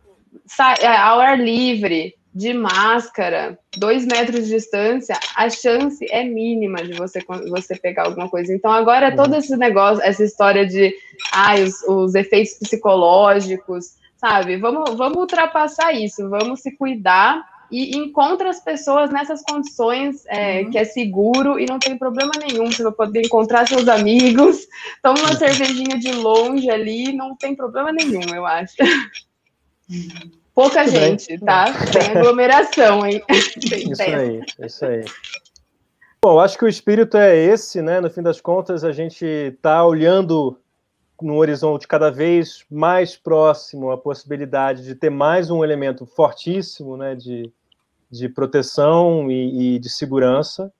[0.58, 7.20] ao ar livre, de máscara, dois metros de distância, a chance é mínima de você,
[7.50, 8.54] você pegar alguma coisa.
[8.54, 9.40] Então, agora todo uhum.
[9.40, 10.94] esse negócio, essa história de
[11.34, 14.58] ah, os, os efeitos psicológicos, sabe?
[14.58, 20.70] Vamos, vamos ultrapassar isso, vamos se cuidar e encontra as pessoas nessas condições é, uhum.
[20.70, 22.72] que é seguro e não tem problema nenhum.
[22.72, 24.68] Você vai poder encontrar seus amigos,
[25.02, 25.38] toma uma uhum.
[25.38, 28.76] cervejinha de longe ali, não tem problema nenhum, eu acho.
[30.58, 31.38] Pouca gente, bem.
[31.38, 31.66] tá?
[31.92, 33.22] Tem aglomeração, hein?
[33.30, 35.06] isso aí, isso aí.
[36.20, 38.02] Bom, acho que o espírito é esse, né?
[38.02, 40.60] No fim das contas, a gente está olhando
[41.22, 47.14] no horizonte cada vez mais próximo a possibilidade de ter mais um elemento fortíssimo né,
[47.14, 47.54] de,
[48.10, 50.74] de proteção e, e de segurança.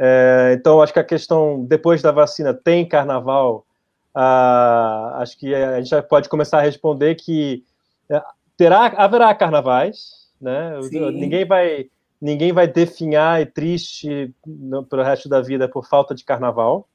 [0.00, 3.64] É, então, acho que a questão, depois da vacina, tem carnaval,
[4.12, 7.64] ah, acho que a gente já pode começar a responder que
[8.10, 8.20] é,
[8.62, 10.78] terá, haverá carnavais, né?
[11.12, 11.86] Ninguém vai
[12.20, 14.32] ninguém vai definhar e triste
[14.88, 16.88] para o resto da vida por falta de carnaval.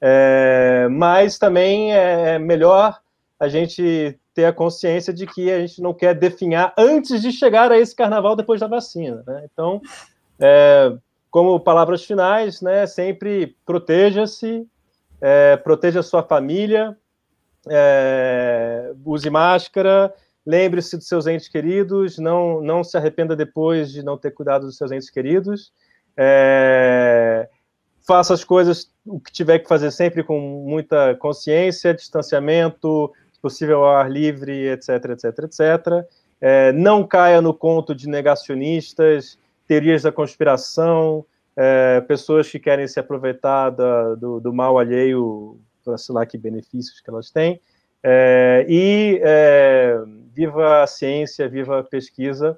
[0.00, 2.98] É, mas também é melhor
[3.38, 7.70] a gente ter a consciência de que a gente não quer definhar antes de chegar
[7.70, 9.22] a esse carnaval depois da vacina.
[9.24, 9.46] Né?
[9.52, 9.80] Então,
[10.40, 10.92] é,
[11.30, 14.66] como palavras finais, né, sempre proteja-se,
[15.20, 16.96] é, proteja a sua família,
[17.70, 20.12] é, use máscara,
[20.46, 24.76] lembre-se dos seus entes queridos, não, não se arrependa depois de não ter cuidado dos
[24.76, 25.72] seus entes queridos.
[26.16, 27.48] É,
[28.06, 34.10] faça as coisas, o que tiver que fazer sempre com muita consciência, distanciamento, possível ar
[34.10, 35.60] livre, etc, etc, etc.
[36.40, 41.24] É, não caia no conto de negacionistas, teorias da conspiração,
[41.56, 46.36] é, pessoas que querem se aproveitar da, do, do, mal alheio para sei lá que
[46.36, 47.60] benefícios que elas têm.
[48.06, 49.98] É, e é,
[50.34, 52.54] viva a ciência, viva a pesquisa.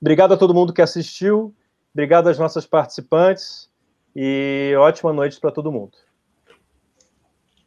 [0.00, 1.54] Obrigado a todo mundo que assistiu,
[1.92, 3.70] obrigado às nossas participantes
[4.16, 5.92] e ótima noite para todo mundo.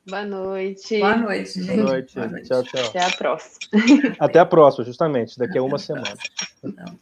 [0.10, 1.00] Boa noite.
[1.00, 1.76] Boa noite, gente.
[1.76, 2.16] Boa noite.
[2.16, 2.48] Boa noite.
[2.48, 2.86] Tchau, tchau.
[2.86, 3.60] Até a próxima.
[4.18, 6.16] Até a próxima, justamente, daqui a uma semana.
[6.64, 7.00] Não.